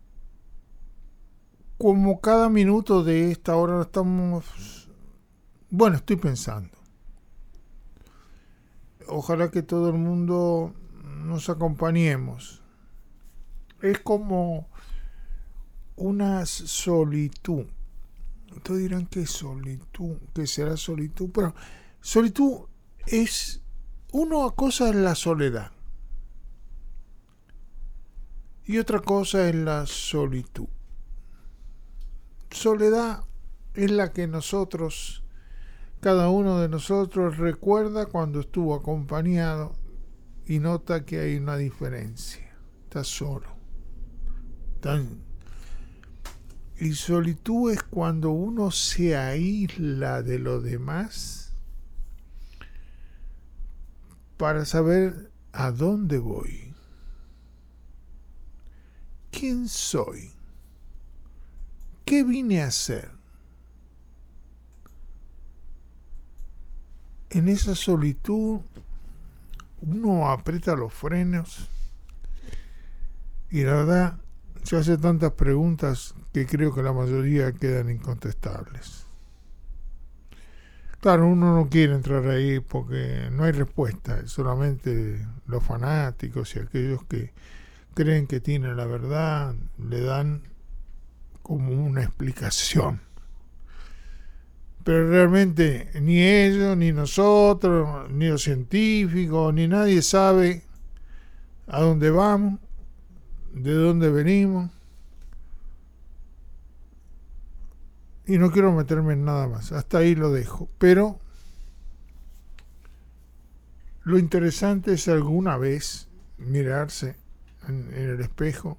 como 1.78 2.20
cada 2.20 2.50
minuto 2.50 3.04
de 3.04 3.30
esta 3.30 3.56
hora 3.56 3.82
estamos 3.82 4.88
bueno, 5.70 5.96
estoy 5.96 6.16
pensando. 6.16 6.76
Ojalá 9.06 9.50
que 9.50 9.62
todo 9.62 9.90
el 9.90 9.98
mundo 9.98 10.74
nos 11.24 11.48
acompañemos. 11.48 12.62
Es 13.80 14.00
como 14.00 14.68
una 15.94 16.44
solitud. 16.46 17.66
Ustedes 18.54 18.80
dirán 18.80 19.06
que 19.06 19.26
solitud, 19.26 20.16
que 20.34 20.46
será 20.48 20.76
solitud, 20.76 21.30
pero 21.32 21.54
solitud 22.00 22.62
es 23.06 23.62
una 24.12 24.50
cosa 24.50 24.88
es 24.88 24.96
la 24.96 25.14
soledad 25.14 25.70
y 28.70 28.78
otra 28.78 29.00
cosa 29.00 29.48
es 29.48 29.54
la 29.56 29.84
solitud. 29.84 30.68
Soledad 32.52 33.24
es 33.74 33.90
la 33.90 34.12
que 34.12 34.28
nosotros, 34.28 35.24
cada 35.98 36.30
uno 36.30 36.60
de 36.60 36.68
nosotros 36.68 37.38
recuerda 37.38 38.06
cuando 38.06 38.38
estuvo 38.38 38.76
acompañado 38.76 39.72
y 40.46 40.60
nota 40.60 41.04
que 41.04 41.18
hay 41.18 41.36
una 41.38 41.56
diferencia. 41.56 42.48
Está 42.84 43.02
solo. 43.02 43.48
Y 46.78 46.92
solitud 46.92 47.72
es 47.72 47.82
cuando 47.82 48.30
uno 48.30 48.70
se 48.70 49.16
aísla 49.16 50.22
de 50.22 50.38
lo 50.38 50.60
demás 50.60 51.54
para 54.36 54.64
saber 54.64 55.32
a 55.50 55.72
dónde 55.72 56.18
voy 56.18 56.69
¿Quién 59.30 59.68
soy? 59.68 60.32
¿Qué 62.04 62.24
vine 62.24 62.62
a 62.62 62.66
hacer? 62.66 63.10
En 67.30 67.48
esa 67.48 67.74
solitud 67.74 68.60
uno 69.82 70.28
aprieta 70.30 70.74
los 70.74 70.92
frenos 70.92 71.68
y 73.50 73.62
la 73.62 73.74
verdad 73.74 74.18
se 74.62 74.76
hace 74.76 74.98
tantas 74.98 75.32
preguntas 75.32 76.14
que 76.32 76.46
creo 76.46 76.74
que 76.74 76.82
la 76.82 76.92
mayoría 76.92 77.52
quedan 77.52 77.90
incontestables. 77.90 79.06
Claro, 81.00 81.28
uno 81.28 81.56
no 81.56 81.68
quiere 81.70 81.94
entrar 81.94 82.26
ahí 82.28 82.60
porque 82.60 83.30
no 83.32 83.44
hay 83.44 83.52
respuesta, 83.52 84.26
solamente 84.26 85.26
los 85.46 85.64
fanáticos 85.64 86.54
y 86.56 86.58
aquellos 86.58 87.04
que 87.04 87.32
creen 87.94 88.26
que 88.26 88.40
tienen 88.40 88.76
la 88.76 88.86
verdad, 88.86 89.54
le 89.78 90.00
dan 90.00 90.42
como 91.42 91.72
una 91.72 92.02
explicación. 92.02 93.00
Pero 94.84 95.10
realmente 95.10 95.90
ni 96.00 96.22
ellos, 96.22 96.76
ni 96.76 96.92
nosotros, 96.92 98.10
ni 98.10 98.28
los 98.28 98.42
científicos, 98.42 99.52
ni 99.52 99.68
nadie 99.68 100.02
sabe 100.02 100.62
a 101.66 101.80
dónde 101.80 102.10
vamos, 102.10 102.58
de 103.52 103.72
dónde 103.72 104.10
venimos. 104.10 104.70
Y 108.26 108.38
no 108.38 108.50
quiero 108.50 108.72
meterme 108.72 109.14
en 109.14 109.24
nada 109.24 109.48
más, 109.48 109.72
hasta 109.72 109.98
ahí 109.98 110.14
lo 110.14 110.30
dejo. 110.30 110.68
Pero 110.78 111.18
lo 114.04 114.18
interesante 114.18 114.94
es 114.94 115.08
alguna 115.08 115.56
vez 115.56 116.08
mirarse 116.38 117.19
en, 117.70 117.94
el 117.94 118.20
espejo 118.20 118.78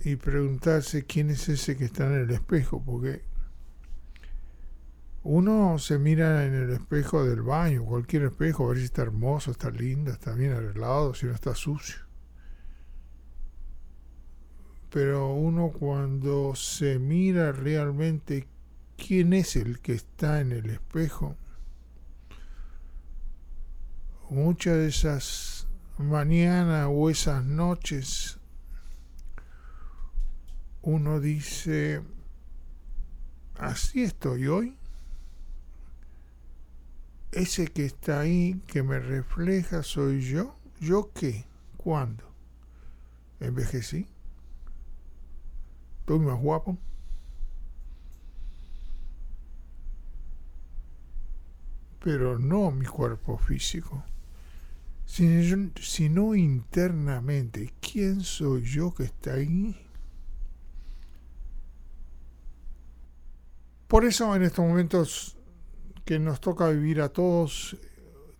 y 0.00 0.16
preguntarse 0.16 1.04
quién 1.04 1.30
es 1.30 1.48
ese 1.48 1.76
que 1.76 1.84
está 1.84 2.06
en 2.06 2.24
el 2.24 2.30
espejo, 2.30 2.82
porque 2.84 3.22
uno 5.22 5.78
se 5.78 5.98
mira 5.98 6.44
en 6.44 6.54
el 6.54 6.70
espejo 6.70 7.24
del 7.24 7.40
baño, 7.40 7.84
cualquier 7.84 8.24
espejo, 8.24 8.64
a 8.64 8.68
ver 8.70 8.78
si 8.78 8.84
está 8.84 9.02
hermoso, 9.02 9.52
está 9.52 9.70
lindo, 9.70 10.10
está 10.10 10.34
bien 10.34 10.52
arreglado, 10.52 11.14
si 11.14 11.26
no 11.26 11.32
está 11.32 11.54
sucio. 11.54 11.96
Pero 14.90 15.32
uno 15.32 15.70
cuando 15.70 16.54
se 16.54 16.98
mira 16.98 17.52
realmente 17.52 18.46
quién 18.96 19.32
es 19.32 19.56
el 19.56 19.80
que 19.80 19.94
está 19.94 20.40
en 20.40 20.52
el 20.52 20.68
espejo, 20.68 21.36
muchas 24.30 24.76
de 24.76 24.88
esas 24.88 25.53
mañanas 25.98 26.88
o 26.90 27.10
esas 27.10 27.44
noches 27.44 28.38
uno 30.82 31.18
dice, 31.18 32.02
así 33.58 34.02
estoy 34.02 34.46
hoy. 34.48 34.76
Ese 37.32 37.68
que 37.68 37.86
está 37.86 38.20
ahí, 38.20 38.60
que 38.66 38.82
me 38.82 38.98
refleja, 38.98 39.82
soy 39.82 40.20
yo. 40.20 40.56
¿Yo 40.80 41.10
qué? 41.14 41.46
¿Cuándo? 41.78 42.24
¿Envejecí? 43.40 44.06
¿Estoy 46.00 46.18
más 46.18 46.38
guapo? 46.38 46.76
Pero 52.00 52.38
no 52.38 52.70
mi 52.70 52.84
cuerpo 52.84 53.38
físico 53.38 54.04
sino, 55.14 56.34
internamente. 56.34 57.72
¿Quién 57.80 58.20
soy 58.20 58.62
yo 58.62 58.92
que 58.92 59.04
está 59.04 59.34
ahí? 59.34 59.76
Por 63.86 64.04
eso 64.04 64.34
en 64.34 64.42
estos 64.42 64.64
momentos 64.64 65.36
que 66.04 66.18
nos 66.18 66.40
toca 66.40 66.68
vivir 66.68 67.00
a 67.00 67.10
todos, 67.10 67.76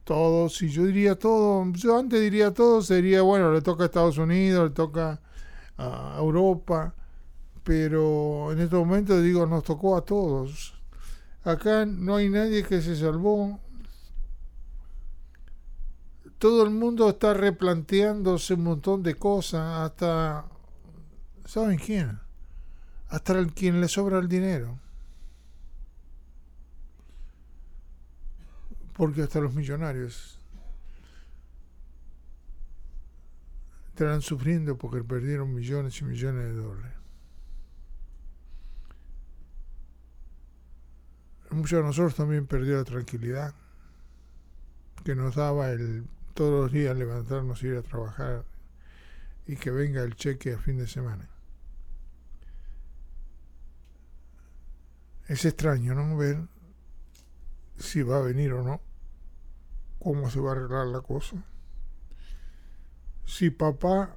todos, 0.02 0.60
y 0.62 0.68
yo 0.68 0.84
diría 0.84 1.16
todo, 1.16 1.64
yo 1.74 1.96
antes 1.96 2.20
diría 2.20 2.52
todo, 2.52 2.82
sería, 2.82 3.22
bueno, 3.22 3.52
le 3.52 3.62
toca 3.62 3.84
a 3.84 3.86
Estados 3.86 4.18
Unidos, 4.18 4.70
le 4.70 4.74
toca 4.74 5.20
a 5.78 6.16
Europa, 6.18 6.92
pero 7.62 8.50
en 8.50 8.58
estos 8.58 8.80
momentos 8.80 9.22
digo, 9.22 9.46
nos 9.46 9.62
tocó 9.62 9.96
a 9.96 10.04
todos. 10.04 10.74
Acá 11.44 11.86
no 11.86 12.16
hay 12.16 12.28
nadie 12.30 12.64
que 12.64 12.82
se 12.82 12.96
salvó, 12.96 13.60
todo 16.44 16.62
el 16.62 16.68
mundo 16.68 17.08
está 17.08 17.32
replanteándose 17.32 18.52
un 18.52 18.64
montón 18.64 19.02
de 19.02 19.14
cosas, 19.14 19.78
hasta, 19.78 20.44
¿saben 21.46 21.78
quién? 21.78 22.20
Hasta 23.08 23.38
el 23.38 23.54
quien 23.54 23.80
le 23.80 23.88
sobra 23.88 24.18
el 24.18 24.28
dinero. 24.28 24.78
Porque 28.92 29.22
hasta 29.22 29.40
los 29.40 29.54
millonarios 29.54 30.38
estarán 33.88 34.20
sufriendo 34.20 34.76
porque 34.76 35.02
perdieron 35.02 35.54
millones 35.54 35.98
y 36.02 36.04
millones 36.04 36.44
de 36.44 36.60
dólares. 36.60 36.92
Muchos 41.52 41.78
de 41.78 41.84
nosotros 41.84 42.14
también 42.14 42.46
perdieron 42.46 42.80
la 42.80 42.84
tranquilidad 42.84 43.54
que 45.04 45.14
nos 45.14 45.36
daba 45.36 45.70
el 45.70 46.06
todos 46.34 46.64
los 46.64 46.72
días 46.72 46.96
levantarnos, 46.96 47.62
ir 47.62 47.76
a 47.76 47.82
trabajar 47.82 48.44
y 49.46 49.56
que 49.56 49.70
venga 49.70 50.02
el 50.02 50.16
cheque 50.16 50.54
a 50.54 50.58
fin 50.58 50.76
de 50.78 50.86
semana. 50.86 51.28
Es 55.28 55.44
extraño, 55.44 55.94
¿no? 55.94 56.16
Ver 56.16 56.46
si 57.78 58.02
va 58.02 58.18
a 58.18 58.22
venir 58.22 58.52
o 58.52 58.62
no, 58.62 58.80
cómo 59.98 60.28
se 60.28 60.40
va 60.40 60.50
a 60.50 60.52
arreglar 60.52 60.86
la 60.88 61.00
cosa. 61.00 61.36
Si 63.24 63.50
papá 63.50 64.16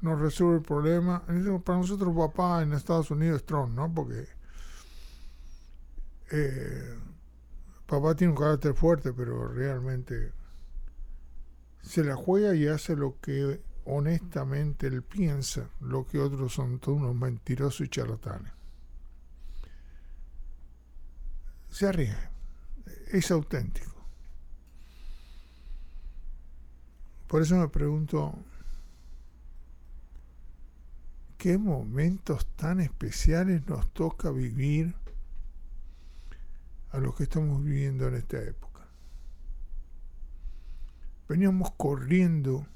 nos 0.00 0.20
resuelve 0.20 0.56
el 0.56 0.62
problema, 0.62 1.24
para 1.64 1.78
nosotros 1.78 2.14
papá 2.16 2.62
en 2.62 2.72
Estados 2.72 3.10
Unidos 3.10 3.40
es 3.40 3.46
Trump, 3.46 3.74
¿no? 3.74 3.92
Porque 3.92 4.26
eh, 6.30 6.98
papá 7.86 8.14
tiene 8.14 8.32
un 8.32 8.38
carácter 8.38 8.74
fuerte, 8.74 9.12
pero 9.12 9.48
realmente 9.48 10.32
se 11.84 12.02
la 12.02 12.16
juega 12.16 12.54
y 12.54 12.66
hace 12.66 12.96
lo 12.96 13.20
que 13.20 13.60
honestamente 13.84 14.86
él 14.86 15.02
piensa, 15.02 15.68
lo 15.80 16.06
que 16.06 16.18
otros 16.18 16.54
son 16.54 16.78
todos 16.78 16.98
unos 16.98 17.14
mentirosos 17.14 17.86
y 17.86 17.88
charlatanes. 17.88 18.52
Se 21.70 21.86
arriesga, 21.86 22.30
es 23.12 23.30
auténtico. 23.30 23.92
Por 27.28 27.42
eso 27.42 27.56
me 27.56 27.68
pregunto, 27.68 28.32
¿qué 31.36 31.58
momentos 31.58 32.46
tan 32.56 32.80
especiales 32.80 33.66
nos 33.66 33.92
toca 33.92 34.30
vivir 34.30 34.94
a 36.92 36.98
los 36.98 37.14
que 37.16 37.24
estamos 37.24 37.62
viviendo 37.62 38.06
en 38.06 38.14
esta 38.14 38.40
época? 38.40 38.73
Veníamos 41.28 41.70
corriendo 41.76 42.66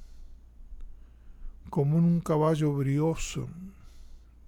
como 1.68 1.98
en 1.98 2.04
un 2.04 2.20
caballo 2.20 2.72
brioso, 2.72 3.48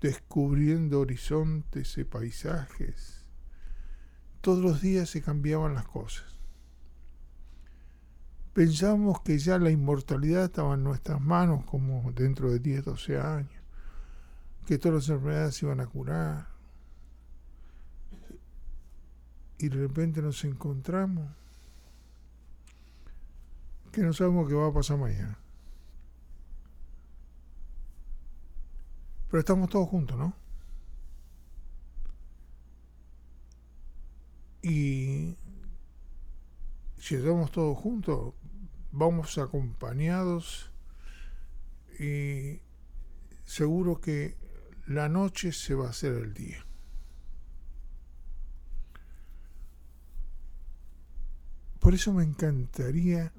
descubriendo 0.01 1.01
horizontes 1.01 1.99
y 1.99 2.05
paisajes. 2.05 3.27
Todos 4.41 4.63
los 4.63 4.81
días 4.81 5.11
se 5.11 5.21
cambiaban 5.21 5.75
las 5.75 5.87
cosas. 5.87 6.35
Pensábamos 8.55 9.21
que 9.21 9.39
ya 9.39 9.59
la 9.59 9.71
inmortalidad 9.71 10.45
estaba 10.45 10.75
en 10.75 10.83
nuestras 10.83 11.21
manos 11.21 11.65
como 11.67 12.11
dentro 12.13 12.51
de 12.51 12.59
10, 12.59 12.85
12 12.85 13.21
años, 13.21 13.63
que 14.67 14.79
todas 14.79 14.97
las 14.97 15.09
enfermedades 15.11 15.57
se 15.57 15.67
iban 15.67 15.81
a 15.81 15.87
curar. 15.87 16.49
Y 19.59 19.69
de 19.69 19.77
repente 19.77 20.23
nos 20.23 20.43
encontramos 20.45 21.29
que 23.93 24.03
no 24.03 24.12
sabemos 24.12 24.49
qué 24.49 24.55
va 24.55 24.68
a 24.68 24.72
pasar 24.72 24.99
mañana. 24.99 25.38
Pero 29.28 29.41
estamos 29.41 29.70
todos 29.70 29.88
juntos, 29.88 30.18
¿no? 30.18 30.34
Y 34.62 35.36
si 36.99 37.14
estamos 37.14 37.51
todos 37.51 37.78
juntos, 37.78 38.34
vamos 38.93 39.38
acompañados 39.38 40.70
y 41.99 42.61
seguro 43.45 44.01
que 44.01 44.36
la 44.86 45.09
noche 45.09 45.53
se 45.53 45.74
va 45.74 45.86
a 45.86 45.91
hacer 45.91 46.14
el 46.14 46.34
día. 46.34 46.66
Por 51.78 51.95
eso 51.95 52.12
me 52.12 52.24
encantaría 52.24 53.32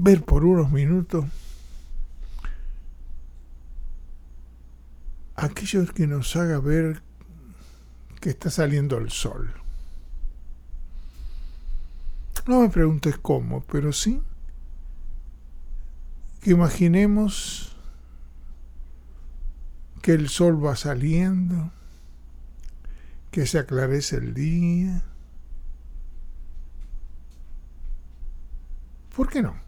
ver 0.00 0.24
por 0.24 0.44
unos 0.44 0.70
minutos 0.70 1.24
aquello 5.34 5.84
que 5.92 6.06
nos 6.06 6.36
haga 6.36 6.60
ver 6.60 7.02
que 8.20 8.30
está 8.30 8.48
saliendo 8.48 8.96
el 8.96 9.10
sol. 9.10 9.52
No 12.46 12.60
me 12.60 12.70
preguntes 12.70 13.18
cómo, 13.18 13.62
pero 13.62 13.92
sí 13.92 14.22
que 16.40 16.52
imaginemos 16.52 17.76
que 20.00 20.12
el 20.12 20.28
sol 20.28 20.64
va 20.64 20.76
saliendo, 20.76 21.72
que 23.32 23.46
se 23.46 23.58
aclarece 23.58 24.16
el 24.16 24.32
día. 24.32 25.02
¿Por 29.14 29.28
qué 29.28 29.42
no? 29.42 29.67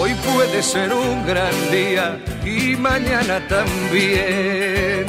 Hoy 0.00 0.14
puede 0.14 0.62
ser 0.62 0.92
un 0.92 1.26
gran 1.26 1.52
día 1.72 2.24
y 2.44 2.76
mañana 2.76 3.44
también. 3.48 5.06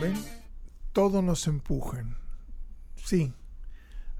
¿Ven? 0.00 0.14
Todos 0.92 1.22
nos 1.22 1.46
empujan. 1.46 2.16
Sí. 2.96 3.32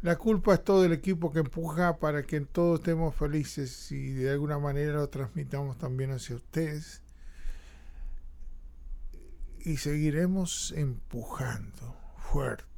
La 0.01 0.17
culpa 0.17 0.55
es 0.55 0.63
todo 0.63 0.85
el 0.85 0.93
equipo 0.93 1.33
que 1.33 1.41
empuja 1.41 1.99
para 1.99 2.23
que 2.23 2.41
todos 2.43 2.79
estemos 2.79 3.17
felices 3.17 3.91
y 3.91 4.13
de 4.13 4.31
alguna 4.31 4.61
manera 4.61 4.93
lo 4.93 5.09
transmitamos 5.09 5.77
también 5.77 6.13
hacia 6.13 6.37
ustedes. 6.37 7.03
Y 9.59 9.79
seguiremos 9.79 10.73
empujando 10.77 11.97
fuerte 12.17 12.72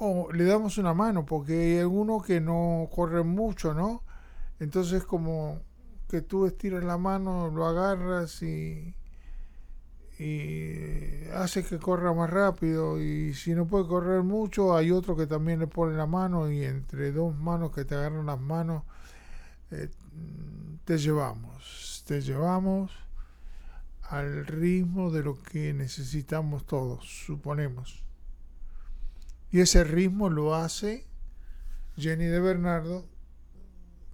o 0.00 0.32
le 0.32 0.44
damos 0.44 0.78
una 0.78 0.94
mano, 0.94 1.26
porque 1.26 1.52
hay 1.52 1.78
algunos 1.78 2.24
que 2.24 2.40
no 2.40 2.88
corren 2.90 3.28
mucho, 3.28 3.74
¿no? 3.74 4.02
Entonces 4.58 5.04
como 5.04 5.60
que 6.08 6.22
tú 6.22 6.46
estiras 6.46 6.82
la 6.84 6.96
mano, 6.98 7.50
lo 7.50 7.66
agarras 7.66 8.42
y, 8.42 8.94
y 10.18 11.28
hace 11.34 11.64
que 11.64 11.78
corra 11.78 12.14
más 12.14 12.30
rápido 12.30 13.00
y 13.00 13.34
si 13.34 13.54
no 13.54 13.66
puede 13.66 13.86
correr 13.86 14.22
mucho 14.22 14.76
hay 14.76 14.90
otro 14.90 15.16
que 15.16 15.26
también 15.26 15.60
le 15.60 15.66
pone 15.66 15.96
la 15.96 16.06
mano 16.06 16.50
y 16.50 16.64
entre 16.64 17.12
dos 17.12 17.36
manos 17.36 17.70
que 17.72 17.84
te 17.84 17.94
agarran 17.94 18.26
las 18.26 18.40
manos 18.40 18.82
eh, 19.70 19.88
te 20.84 20.98
llevamos, 20.98 22.04
te 22.06 22.20
llevamos 22.20 22.90
al 24.02 24.46
ritmo 24.46 25.10
de 25.10 25.22
lo 25.22 25.40
que 25.42 25.72
necesitamos 25.72 26.66
todos, 26.66 27.06
suponemos. 27.26 28.09
Y 29.52 29.60
ese 29.60 29.82
ritmo 29.82 30.30
lo 30.30 30.54
hace 30.54 31.06
Jenny 31.96 32.26
de 32.26 32.40
Bernardo 32.40 33.04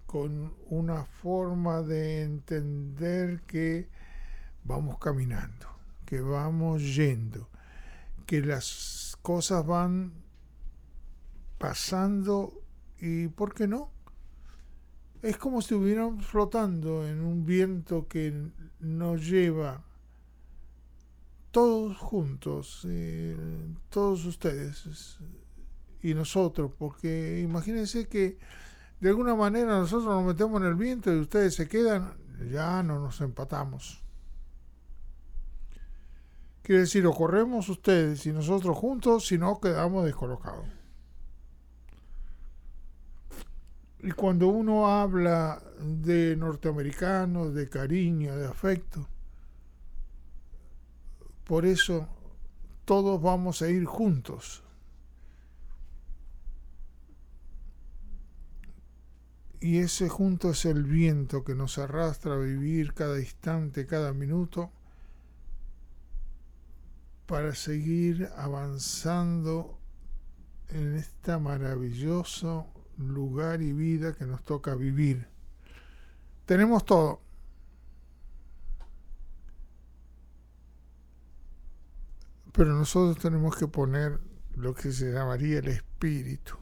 con 0.06 0.54
una 0.70 1.04
forma 1.04 1.82
de 1.82 2.22
entender 2.22 3.42
que 3.42 3.88
vamos 4.64 4.98
caminando, 4.98 5.66
que 6.06 6.20
vamos 6.20 6.82
yendo, 6.94 7.50
que 8.24 8.40
las 8.40 9.18
cosas 9.20 9.66
van 9.66 10.12
pasando 11.58 12.62
y, 12.98 13.28
¿por 13.28 13.52
qué 13.52 13.66
no? 13.66 13.90
Es 15.22 15.36
como 15.36 15.60
si 15.60 15.74
estuviéramos 15.74 16.24
flotando 16.24 17.06
en 17.06 17.20
un 17.20 17.44
viento 17.44 18.08
que 18.08 18.50
nos 18.80 19.26
lleva 19.26 19.85
todos 21.56 21.96
juntos, 21.96 22.82
eh, 22.86 23.34
todos 23.88 24.26
ustedes 24.26 25.16
y 26.02 26.12
nosotros, 26.12 26.70
porque 26.76 27.40
imagínense 27.40 28.08
que 28.08 28.38
de 29.00 29.08
alguna 29.08 29.34
manera 29.34 29.78
nosotros 29.78 30.04
nos 30.04 30.22
metemos 30.22 30.60
en 30.60 30.68
el 30.68 30.74
viento 30.74 31.10
y 31.10 31.18
ustedes 31.18 31.54
se 31.54 31.66
quedan, 31.66 32.12
ya 32.52 32.82
no 32.82 32.98
nos 32.98 33.22
empatamos. 33.22 34.04
Quiere 36.60 36.82
decir, 36.82 37.06
o 37.06 37.14
corremos 37.14 37.70
ustedes 37.70 38.26
y 38.26 38.32
nosotros 38.32 38.76
juntos, 38.76 39.26
si 39.26 39.38
no 39.38 39.58
quedamos 39.58 40.04
descolocados. 40.04 40.66
Y 44.00 44.10
cuando 44.10 44.48
uno 44.48 44.88
habla 44.88 45.62
de 45.80 46.36
norteamericanos, 46.36 47.54
de 47.54 47.66
cariño, 47.70 48.36
de 48.36 48.46
afecto, 48.46 49.08
por 51.46 51.64
eso 51.64 52.08
todos 52.84 53.22
vamos 53.22 53.62
a 53.62 53.70
ir 53.70 53.84
juntos. 53.84 54.64
Y 59.60 59.78
ese 59.78 60.08
junto 60.08 60.50
es 60.50 60.64
el 60.64 60.84
viento 60.84 61.44
que 61.44 61.54
nos 61.54 61.78
arrastra 61.78 62.34
a 62.34 62.38
vivir 62.38 62.94
cada 62.94 63.18
instante, 63.18 63.86
cada 63.86 64.12
minuto, 64.12 64.70
para 67.26 67.54
seguir 67.54 68.28
avanzando 68.36 69.78
en 70.68 70.96
este 70.96 71.36
maravilloso 71.38 72.66
lugar 72.98 73.62
y 73.62 73.72
vida 73.72 74.14
que 74.14 74.26
nos 74.26 74.44
toca 74.44 74.74
vivir. 74.74 75.26
Tenemos 76.44 76.84
todo. 76.84 77.25
Pero 82.56 82.74
nosotros 82.74 83.22
tenemos 83.22 83.54
que 83.54 83.68
poner 83.68 84.18
lo 84.56 84.74
que 84.74 84.90
se 84.90 85.12
llamaría 85.12 85.58
el 85.58 85.68
espíritu. 85.68 86.54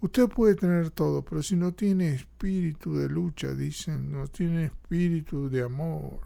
Usted 0.00 0.28
puede 0.28 0.56
tener 0.56 0.90
todo, 0.90 1.24
pero 1.24 1.44
si 1.44 1.54
no 1.54 1.72
tiene 1.72 2.12
espíritu 2.12 2.96
de 2.96 3.08
lucha, 3.08 3.54
dicen, 3.54 4.10
no 4.10 4.26
tiene 4.26 4.66
espíritu 4.66 5.48
de 5.48 5.62
amor, 5.62 6.20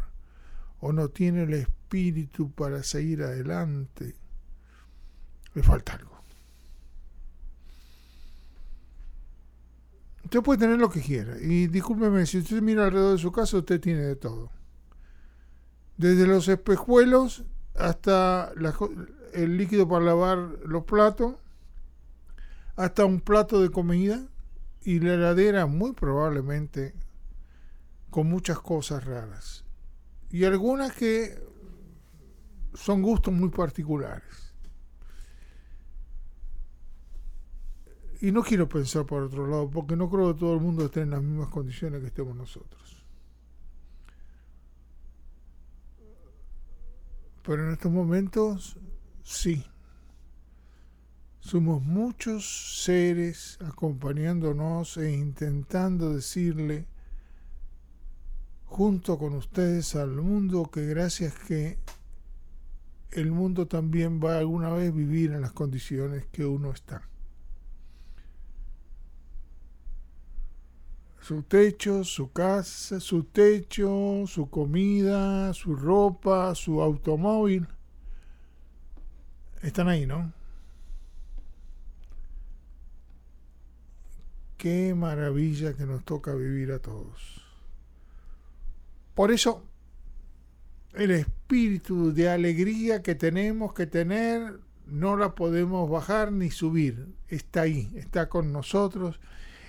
o 0.81 0.93
no 0.93 1.11
tiene 1.11 1.43
el 1.43 1.53
espíritu 1.53 2.51
para 2.51 2.83
seguir 2.83 3.23
adelante, 3.23 4.17
le 5.55 5.63
falta 5.63 5.93
algo. 5.93 6.19
Usted 10.25 10.43
puede 10.43 10.59
tener 10.59 10.79
lo 10.79 10.91
que 10.91 11.01
quiera. 11.03 11.39
Y 11.39 11.69
discúlpeme, 11.69 12.27
si 12.27 12.39
usted 12.39 12.63
mira 12.63 12.87
alrededor 12.87 13.13
de 13.13 13.23
su 13.23 13.31
casa, 13.31 13.59
usted 13.59 13.81
tiene 13.81 14.01
de 14.01 14.17
todo. 14.17 14.51
Desde 15.97 16.27
los 16.27 16.49
espejuelos 16.49 17.45
hasta 17.75 18.53
el 19.33 19.57
líquido 19.57 19.89
para 19.89 20.05
lavar 20.05 20.39
los 20.65 20.85
platos, 20.85 21.35
hasta 22.77 23.05
un 23.05 23.21
plato 23.21 23.61
de 23.61 23.71
comida 23.71 24.27
y 24.83 25.01
la 25.01 25.15
heladera 25.15 25.67
muy 25.67 25.93
probablemente 25.93 26.95
con 28.11 28.29
muchas 28.29 28.59
cosas 28.61 29.05
raras. 29.05 29.65
Y 30.31 30.45
algunas 30.45 30.93
que 30.93 31.43
son 32.75 33.03
gustos 33.03 33.35
muy 33.35 33.49
particulares. 33.49 34.49
y 38.21 38.33
no 38.33 38.43
quiero 38.43 38.69
pensar 38.69 39.07
por 39.07 39.23
otro 39.23 39.47
lado, 39.47 39.71
porque 39.71 39.97
no 39.97 40.11
creo 40.11 40.35
que 40.35 40.41
todo 40.41 40.55
el 40.55 40.61
mundo 40.61 40.85
esté 40.85 41.03
en 41.03 41.11
las 41.11 41.23
mismas 41.23 41.49
condiciones 41.49 42.01
que 42.01 42.09
estemos 42.09 42.37
nosotros. 42.37 42.88
Pero 47.49 47.65
en 47.65 47.73
estos 47.73 47.91
momentos, 47.91 48.77
sí. 49.23 49.65
Somos 51.41 51.83
muchos 51.83 52.83
seres 52.85 53.57
acompañándonos 53.65 54.99
e 54.99 55.13
intentando 55.13 56.15
decirle 56.15 56.87
junto 58.67 59.17
con 59.17 59.33
ustedes 59.33 59.97
al 59.97 60.11
mundo 60.11 60.71
que 60.71 60.85
gracias 60.85 61.33
que 61.39 61.79
el 63.13 63.33
mundo 63.33 63.67
también 63.67 64.21
va 64.23 64.37
alguna 64.37 64.69
vez 64.69 64.95
vivir 64.95 65.33
en 65.33 65.41
las 65.41 65.53
condiciones 65.53 66.27
que 66.27 66.45
uno 66.45 66.73
está. 66.73 67.09
Su 71.29 71.43
techo, 71.43 72.05
su 72.05 72.33
casa, 72.33 73.01
su 73.01 73.25
techo, 73.25 74.25
su 74.27 74.49
comida, 74.49 75.53
su 75.53 75.77
ropa, 75.77 76.55
su 76.55 76.81
automóvil, 76.81 77.69
están 79.61 79.89
ahí, 79.89 80.07
¿no? 80.07 80.33
Qué 84.57 84.95
maravilla 84.95 85.75
que 85.75 85.85
nos 85.85 86.03
toca 86.03 86.35
vivir 86.35 86.73
a 86.73 86.79
todos. 86.79 87.45
Por 89.15 89.31
eso, 89.31 89.67
el 90.95 91.11
espíritu 91.11 92.15
de 92.15 92.31
alegría 92.31 93.03
que 93.03 93.15
tenemos 93.15 93.75
que 93.75 93.87
tener 93.87 94.61
no 94.87 95.15
la 95.15 95.35
podemos 95.35 95.91
bajar 95.91 96.33
ni 96.33 96.51
subir. 96.51 97.15
Está 97.29 97.61
ahí, 97.61 97.93
está 97.97 98.31
con 98.31 98.51
nosotros 98.51 99.21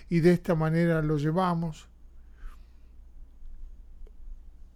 y 0.09 0.19
de 0.19 0.33
esta 0.33 0.55
manera 0.55 1.01
lo 1.01 1.17
llevamos. 1.17 1.87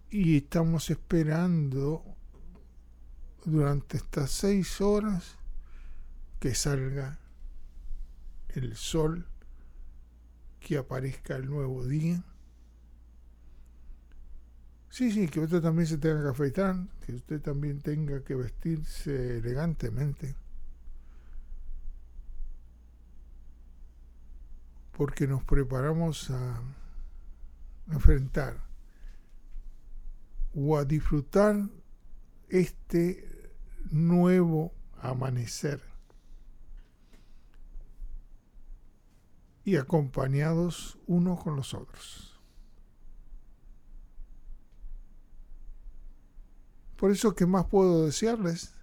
Y 0.09 0.37
estamos 0.37 0.89
esperando 0.89 2.03
durante 3.43 3.97
estas 3.97 4.31
seis 4.31 4.79
horas 4.79 5.35
que 6.39 6.53
salga 6.53 7.19
el 8.49 8.75
sol, 8.75 9.25
que 10.59 10.77
aparezca 10.77 11.35
el 11.35 11.49
nuevo 11.49 11.85
día 11.85 12.23
Sí, 14.93 15.11
sí, 15.11 15.27
que 15.27 15.39
usted 15.39 15.59
también 15.59 15.87
se 15.87 15.97
tenga 15.97 16.21
que 16.21 16.29
afeitar, 16.29 16.75
que 17.03 17.15
usted 17.15 17.41
también 17.41 17.81
tenga 17.81 18.23
que 18.23 18.35
vestirse 18.35 19.39
elegantemente. 19.39 20.35
Porque 24.95 25.27
nos 25.27 25.43
preparamos 25.43 26.29
a 26.29 26.61
enfrentar 27.91 28.57
o 30.55 30.77
a 30.77 30.85
disfrutar 30.85 31.67
este 32.49 33.51
nuevo 33.89 34.71
amanecer. 35.01 35.81
Y 39.65 39.77
acompañados 39.77 40.99
unos 41.07 41.41
con 41.41 41.55
los 41.55 41.73
otros. 41.73 42.39
Por 46.97 47.11
eso, 47.11 47.33
¿qué 47.35 47.45
más 47.45 47.65
puedo 47.65 48.05
desearles? 48.05 48.73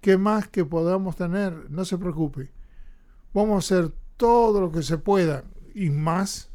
¿Qué 0.00 0.16
más 0.16 0.48
que 0.48 0.64
podamos 0.64 1.16
tener? 1.16 1.70
No 1.70 1.84
se 1.84 1.98
preocupe. 1.98 2.52
Vamos 3.32 3.54
a 3.54 3.58
hacer 3.58 3.94
todo 4.16 4.60
lo 4.60 4.70
que 4.72 4.82
se 4.82 4.98
pueda 4.98 5.44
y 5.74 5.90
más 5.90 6.48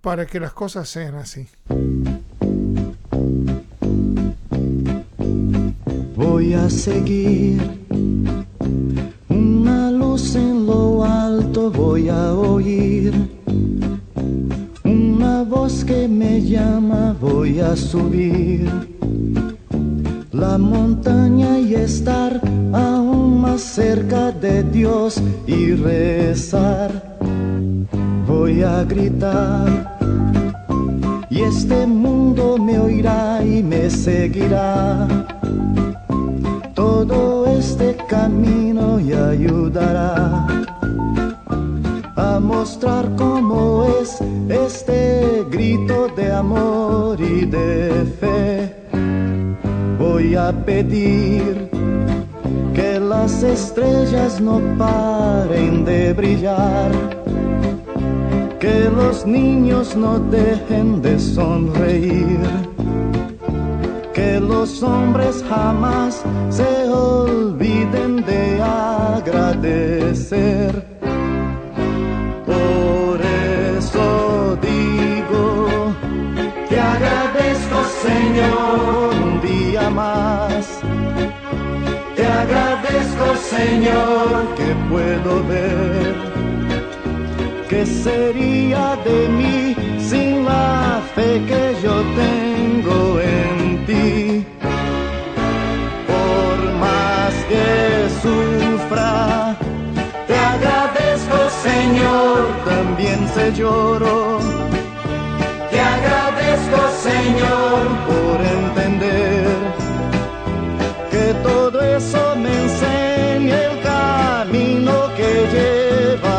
para 0.00 0.26
que 0.26 0.40
las 0.40 0.52
cosas 0.52 0.88
sean 0.88 1.14
así. 1.14 1.48
Voy 6.16 6.54
a 6.54 6.68
seguir 6.68 7.62
una 9.28 9.90
luz 9.90 10.34
en 10.34 10.66
lo 10.66 11.04
alto, 11.04 11.70
voy 11.70 12.08
a 12.08 12.34
oír 12.34 13.12
una 14.84 15.42
voz 15.42 15.84
que 15.84 16.08
me 16.08 16.40
llama, 16.40 17.16
voy 17.20 17.60
a 17.60 17.76
subir 17.76 18.91
la 20.42 20.58
montaña 20.58 21.60
y 21.60 21.76
estar 21.76 22.40
aún 22.72 23.40
más 23.42 23.60
cerca 23.60 24.32
de 24.32 24.64
Dios 24.64 25.22
y 25.46 25.74
rezar. 25.74 26.90
Voy 28.26 28.62
a 28.62 28.82
gritar 28.82 29.68
y 31.30 31.42
este 31.42 31.86
mundo 31.86 32.58
me 32.58 32.76
oirá 32.80 33.44
y 33.44 33.62
me 33.62 33.88
seguirá. 33.88 35.06
Todo 36.74 37.46
este 37.46 37.96
camino 38.08 38.98
y 38.98 39.12
ayudará 39.12 40.46
a 42.16 42.40
mostrar 42.40 43.04
cómo 43.16 43.84
es 44.00 44.18
este 44.48 45.46
grito 45.52 46.08
de 46.16 46.32
amor 46.32 47.20
y 47.20 47.46
de 47.46 48.04
fe 48.20 48.81
a 50.30 50.52
pedir 50.52 51.68
que 52.74 53.00
las 53.00 53.42
estrellas 53.42 54.40
no 54.40 54.60
paren 54.78 55.84
de 55.84 56.12
brillar, 56.12 56.92
que 58.60 58.88
los 58.88 59.26
niños 59.26 59.96
no 59.96 60.20
dejen 60.20 61.02
de 61.02 61.18
sonreír, 61.18 62.38
que 64.14 64.38
los 64.40 64.80
hombres 64.82 65.44
jamás 65.48 66.22
se 66.50 66.88
olviden 66.88 68.24
de 68.24 68.62
agradecer. 68.62 70.72
Por 72.46 73.20
eso 73.76 74.56
digo, 74.62 75.68
te 76.68 76.80
agradezco 76.80 77.76
Señor 78.06 79.11
agradezco, 82.52 83.36
Señor, 83.36 84.54
que 84.56 84.74
puedo 84.90 85.44
ver. 85.46 86.14
¿Qué 87.68 87.86
sería 87.86 88.96
de 89.04 89.28
mí 89.28 89.74
sin 89.98 90.44
la 90.44 91.00
fe 91.14 91.40
que 91.48 91.74
yo 91.82 91.94
tengo 92.22 93.20
en 93.20 93.86
ti? 93.86 94.44
Por 96.12 96.58
más 96.84 97.32
que 97.50 98.08
sufra, 98.22 99.56
te 100.26 100.36
agradezco, 100.36 101.38
Señor, 101.68 102.38
también 102.66 103.26
se 103.34 103.52
lloro. 103.52 104.38
Te 105.70 105.80
agradezco, 105.80 106.78
Señor, 107.08 107.80
por 108.06 108.51
eso 112.02 112.36
me 112.36 112.52
enseña 112.64 113.56
el 113.70 113.76
camino 113.80 114.94
que 115.18 115.30
lleva 115.54 116.38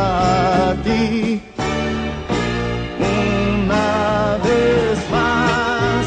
a 0.70 0.76
ti. 0.86 1.42
Una 3.00 4.38
vez 4.48 4.98
más, 5.16 6.06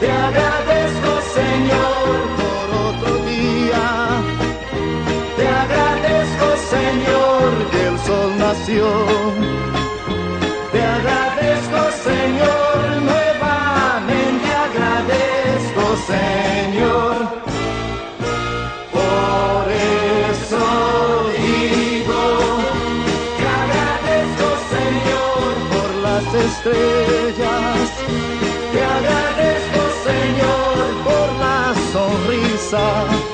te 0.00 0.08
agradezco 0.28 1.10
Señor 1.38 2.14
por 2.40 2.66
otro 2.88 3.12
día. 3.32 3.86
Te 5.38 5.46
agradezco 5.64 6.46
Señor 6.74 7.48
que 7.72 7.80
el 7.90 7.98
sol 8.06 8.30
nació. 8.38 9.31
Estrellas. 26.72 27.90
Te 28.72 28.82
agradezco, 28.82 29.80
Señor, 30.04 31.04
por 31.04 31.28
la 31.38 31.74
sonrisa. 31.92 33.31